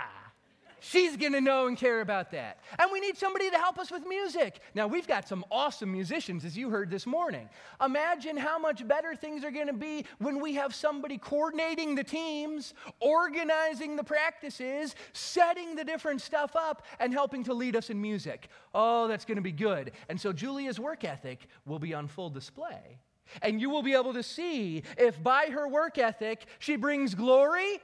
She's 0.80 1.16
going 1.16 1.34
to 1.34 1.42
know 1.42 1.66
and 1.66 1.76
care 1.76 2.00
about 2.00 2.30
that. 2.30 2.58
And 2.78 2.90
we 2.90 3.00
need 3.00 3.18
somebody 3.18 3.50
to 3.50 3.58
help 3.58 3.78
us 3.78 3.90
with 3.90 4.06
music. 4.08 4.60
Now, 4.74 4.86
we've 4.86 5.06
got 5.06 5.28
some 5.28 5.44
awesome 5.50 5.92
musicians, 5.92 6.44
as 6.44 6.56
you 6.56 6.70
heard 6.70 6.90
this 6.90 7.06
morning. 7.06 7.48
Imagine 7.84 8.38
how 8.38 8.58
much 8.58 8.86
better 8.88 9.14
things 9.14 9.44
are 9.44 9.50
going 9.50 9.66
to 9.66 9.74
be 9.74 10.06
when 10.18 10.40
we 10.40 10.54
have 10.54 10.74
somebody 10.74 11.18
coordinating 11.18 11.94
the 11.94 12.04
teams, 12.04 12.72
organizing 12.98 13.94
the 13.96 14.04
practices, 14.04 14.94
setting 15.12 15.76
the 15.76 15.84
different 15.84 16.22
stuff 16.22 16.56
up, 16.56 16.86
and 16.98 17.12
helping 17.12 17.44
to 17.44 17.52
lead 17.52 17.76
us 17.76 17.90
in 17.90 18.00
music. 18.00 18.48
Oh, 18.74 19.06
that's 19.06 19.26
going 19.26 19.36
to 19.36 19.42
be 19.42 19.52
good. 19.52 19.92
And 20.08 20.18
so, 20.18 20.32
Julia's 20.32 20.80
work 20.80 21.04
ethic 21.04 21.46
will 21.66 21.78
be 21.78 21.92
on 21.92 22.08
full 22.08 22.30
display. 22.30 22.98
And 23.42 23.60
you 23.60 23.70
will 23.70 23.82
be 23.82 23.94
able 23.94 24.14
to 24.14 24.22
see 24.22 24.82
if 24.96 25.22
by 25.22 25.50
her 25.52 25.68
work 25.68 25.98
ethic 25.98 26.46
she 26.58 26.76
brings 26.76 27.14
glory 27.14 27.80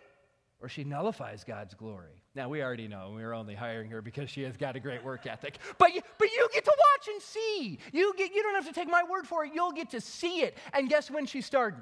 or 0.61 0.69
she 0.69 0.85
nullifies 0.85 1.45
God's 1.45 1.75
glory. 1.75 2.23
Now, 2.35 2.49
we 2.49 2.63
already 2.63 2.89
know 2.89 3.13
we 3.15 3.23
are 3.23 3.35
only 3.35 3.55
hiring 3.55 3.91
her 3.91 4.01
because 4.01 4.31
she 4.31 4.43
has 4.43 4.57
got 4.57 4.77
a 4.77 4.81
great 4.81 5.05
work 5.05 5.27
ethic. 5.27 5.59
But 5.79 5.95
you, 5.95 6.01
but 6.19 6.29
you 6.29 6.49
get 6.53 6.65
to 6.65 6.77
watch 6.77 7.09
and 7.09 7.21
see. 7.21 7.79
You, 7.93 8.15
get, 8.17 8.35
you 8.35 8.43
don't 8.43 8.55
have 8.55 8.67
to 8.67 8.73
take 8.73 8.89
my 8.89 9.03
word 9.09 9.27
for 9.27 9.45
it. 9.45 9.53
You'll 9.55 9.73
get 9.73 9.91
to 9.91 10.01
see 10.01 10.41
it. 10.41 10.57
And 10.73 10.89
guess 10.89 11.11
when 11.11 11.27
she's 11.27 11.47
starting? 11.47 11.81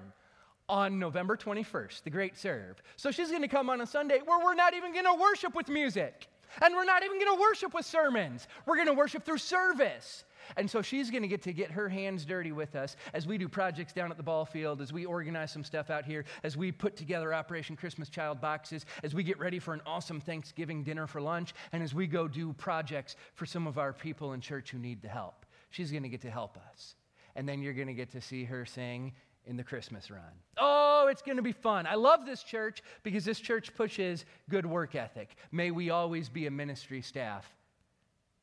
On 0.66 0.98
November 0.98 1.36
21st, 1.36 2.04
the 2.04 2.10
great 2.10 2.38
serve. 2.38 2.82
So 2.96 3.10
she's 3.10 3.28
going 3.28 3.42
to 3.42 3.48
come 3.48 3.68
on 3.68 3.82
a 3.82 3.86
Sunday 3.86 4.20
where 4.24 4.42
we're 4.42 4.54
not 4.54 4.72
even 4.72 4.94
going 4.94 5.04
to 5.04 5.14
worship 5.20 5.54
with 5.54 5.68
music. 5.68 6.26
And 6.62 6.74
we're 6.74 6.84
not 6.84 7.02
even 7.04 7.18
going 7.18 7.36
to 7.36 7.40
worship 7.40 7.74
with 7.74 7.84
sermons. 7.84 8.48
We're 8.64 8.76
going 8.76 8.86
to 8.86 8.94
worship 8.94 9.24
through 9.24 9.38
service. 9.38 10.24
And 10.56 10.70
so 10.70 10.82
she's 10.82 11.10
going 11.10 11.22
to 11.22 11.28
get 11.28 11.42
to 11.42 11.52
get 11.52 11.70
her 11.70 11.88
hands 11.88 12.24
dirty 12.24 12.52
with 12.52 12.74
us 12.74 12.96
as 13.12 13.26
we 13.26 13.38
do 13.38 13.48
projects 13.48 13.92
down 13.92 14.10
at 14.10 14.16
the 14.16 14.22
ball 14.22 14.44
field, 14.44 14.80
as 14.80 14.92
we 14.92 15.04
organize 15.04 15.52
some 15.52 15.64
stuff 15.64 15.90
out 15.90 16.04
here, 16.04 16.24
as 16.42 16.56
we 16.56 16.72
put 16.72 16.96
together 16.96 17.34
Operation 17.34 17.76
Christmas 17.76 18.08
Child 18.08 18.40
boxes, 18.40 18.86
as 19.02 19.14
we 19.14 19.22
get 19.22 19.38
ready 19.38 19.58
for 19.58 19.74
an 19.74 19.82
awesome 19.86 20.20
Thanksgiving 20.20 20.82
dinner 20.82 21.06
for 21.06 21.20
lunch, 21.20 21.54
and 21.72 21.82
as 21.82 21.94
we 21.94 22.06
go 22.06 22.28
do 22.28 22.52
projects 22.54 23.16
for 23.34 23.46
some 23.46 23.66
of 23.66 23.78
our 23.78 23.92
people 23.92 24.32
in 24.32 24.40
church 24.40 24.70
who 24.70 24.78
need 24.78 25.02
the 25.02 25.08
help. 25.08 25.46
She's 25.70 25.90
going 25.90 26.04
to 26.04 26.08
get 26.08 26.20
to 26.22 26.30
help 26.30 26.56
us. 26.70 26.94
And 27.36 27.48
then 27.48 27.62
you're 27.62 27.72
going 27.72 27.88
to 27.88 27.94
get 27.94 28.12
to 28.12 28.20
see 28.20 28.44
her 28.44 28.64
sing 28.64 29.12
in 29.46 29.56
the 29.56 29.64
Christmas 29.64 30.10
run. 30.10 30.20
Oh, 30.56 31.08
it's 31.10 31.22
going 31.22 31.36
to 31.36 31.42
be 31.42 31.52
fun. 31.52 31.86
I 31.86 31.96
love 31.96 32.24
this 32.24 32.42
church 32.42 32.82
because 33.02 33.24
this 33.24 33.40
church 33.40 33.74
pushes 33.74 34.24
good 34.48 34.64
work 34.64 34.94
ethic. 34.94 35.36
May 35.52 35.70
we 35.70 35.90
always 35.90 36.28
be 36.28 36.46
a 36.46 36.50
ministry 36.50 37.02
staff 37.02 37.46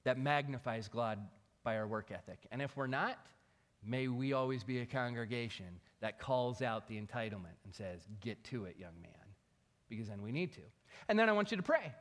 that 0.03 0.19
magnifies 0.19 0.87
God 0.87 1.19
by 1.63 1.77
our 1.77 1.87
work 1.87 2.11
ethic. 2.11 2.39
And 2.51 2.61
if 2.61 2.75
we're 2.75 2.87
not, 2.87 3.17
may 3.85 4.07
we 4.07 4.33
always 4.33 4.63
be 4.63 4.79
a 4.79 4.85
congregation 4.85 5.79
that 6.01 6.19
calls 6.19 6.61
out 6.61 6.87
the 6.87 6.99
entitlement 6.99 7.57
and 7.65 7.73
says, 7.73 8.07
Get 8.21 8.43
to 8.45 8.65
it, 8.65 8.75
young 8.77 8.99
man, 9.01 9.11
because 9.89 10.07
then 10.07 10.21
we 10.21 10.31
need 10.31 10.53
to. 10.53 10.61
And 11.07 11.17
then 11.17 11.29
I 11.29 11.31
want 11.31 11.51
you 11.51 11.57
to 11.57 11.63
pray. 11.63 11.93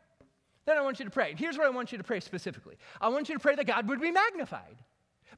Then 0.66 0.76
I 0.76 0.82
want 0.82 0.98
you 0.98 1.04
to 1.04 1.10
pray. 1.10 1.34
Here's 1.36 1.56
what 1.56 1.66
I 1.66 1.70
want 1.70 1.92
you 1.92 1.98
to 1.98 2.04
pray 2.04 2.20
specifically 2.20 2.76
I 3.00 3.08
want 3.08 3.28
you 3.28 3.34
to 3.34 3.40
pray 3.40 3.54
that 3.54 3.66
God 3.66 3.88
would 3.88 4.00
be 4.00 4.10
magnified. 4.10 4.76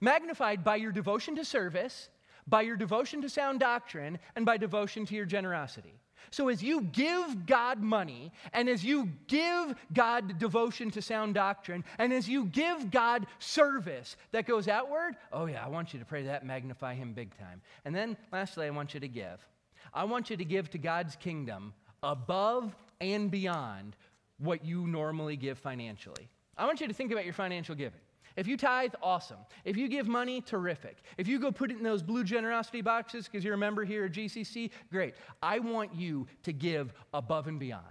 Magnified 0.00 0.64
by 0.64 0.76
your 0.76 0.90
devotion 0.90 1.36
to 1.36 1.44
service, 1.44 2.08
by 2.46 2.62
your 2.62 2.76
devotion 2.76 3.22
to 3.22 3.28
sound 3.28 3.60
doctrine, 3.60 4.18
and 4.34 4.44
by 4.44 4.56
devotion 4.56 5.06
to 5.06 5.14
your 5.14 5.26
generosity. 5.26 6.00
So, 6.30 6.48
as 6.48 6.62
you 6.62 6.82
give 6.82 7.46
God 7.46 7.80
money, 7.80 8.32
and 8.52 8.68
as 8.68 8.84
you 8.84 9.10
give 9.26 9.74
God 9.92 10.38
devotion 10.38 10.90
to 10.92 11.02
sound 11.02 11.34
doctrine, 11.34 11.84
and 11.98 12.12
as 12.12 12.28
you 12.28 12.46
give 12.46 12.90
God 12.90 13.26
service 13.38 14.16
that 14.32 14.46
goes 14.46 14.68
outward, 14.68 15.16
oh, 15.32 15.46
yeah, 15.46 15.64
I 15.64 15.68
want 15.68 15.92
you 15.92 15.98
to 15.98 16.04
pray 16.04 16.22
that, 16.24 16.44
magnify 16.44 16.94
Him 16.94 17.12
big 17.12 17.36
time. 17.38 17.60
And 17.84 17.94
then, 17.94 18.16
lastly, 18.32 18.66
I 18.66 18.70
want 18.70 18.94
you 18.94 19.00
to 19.00 19.08
give. 19.08 19.46
I 19.94 20.04
want 20.04 20.30
you 20.30 20.36
to 20.36 20.44
give 20.44 20.70
to 20.70 20.78
God's 20.78 21.16
kingdom 21.16 21.74
above 22.02 22.74
and 23.00 23.30
beyond 23.30 23.96
what 24.38 24.64
you 24.64 24.86
normally 24.86 25.36
give 25.36 25.58
financially. 25.58 26.28
I 26.56 26.66
want 26.66 26.80
you 26.80 26.88
to 26.88 26.94
think 26.94 27.12
about 27.12 27.24
your 27.24 27.34
financial 27.34 27.74
giving. 27.74 28.00
If 28.36 28.46
you 28.46 28.56
tithe, 28.56 28.94
awesome. 29.02 29.38
If 29.64 29.76
you 29.76 29.88
give 29.88 30.08
money, 30.08 30.40
terrific. 30.40 30.98
If 31.18 31.28
you 31.28 31.38
go 31.38 31.52
put 31.52 31.70
it 31.70 31.76
in 31.76 31.82
those 31.82 32.02
blue 32.02 32.24
generosity 32.24 32.80
boxes 32.80 33.26
because 33.26 33.44
you're 33.44 33.54
a 33.54 33.58
member 33.58 33.84
here 33.84 34.04
at 34.04 34.12
GCC, 34.12 34.70
great. 34.90 35.14
I 35.42 35.58
want 35.58 35.94
you 35.94 36.26
to 36.44 36.52
give 36.52 36.92
above 37.12 37.46
and 37.46 37.58
beyond. 37.58 37.84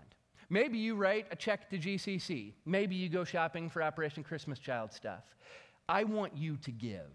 Maybe 0.49 0.77
you 0.77 0.95
write 0.95 1.27
a 1.31 1.35
check 1.35 1.69
to 1.69 1.77
GCC. 1.77 2.53
Maybe 2.65 2.95
you 2.95 3.07
go 3.07 3.23
shopping 3.23 3.69
for 3.69 3.81
Operation 3.81 4.23
Christmas 4.23 4.59
Child 4.59 4.91
stuff. 4.91 5.23
I 5.87 6.03
want 6.03 6.35
you 6.35 6.57
to 6.57 6.71
give 6.71 7.11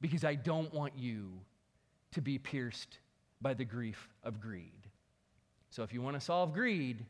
because 0.00 0.24
I 0.24 0.34
don't 0.34 0.72
want 0.74 0.92
you 0.96 1.30
to 2.12 2.20
be 2.20 2.38
pierced 2.38 2.98
by 3.40 3.54
the 3.54 3.64
grief 3.64 4.08
of 4.22 4.40
greed. 4.40 4.86
So 5.70 5.82
if 5.82 5.94
you 5.94 6.02
want 6.02 6.14
to 6.16 6.20
solve 6.20 6.52
greed, 6.52 7.06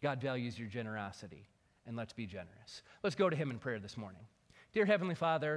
God 0.00 0.20
values 0.20 0.58
your 0.58 0.68
generosity 0.68 1.46
and 1.86 1.96
let's 1.96 2.12
be 2.12 2.26
generous. 2.26 2.82
Let's 3.02 3.16
go 3.16 3.28
to 3.28 3.36
Him 3.36 3.50
in 3.50 3.58
prayer 3.58 3.78
this 3.78 3.96
morning. 3.96 4.22
Dear 4.72 4.86
Heavenly 4.86 5.14
Father, 5.14 5.52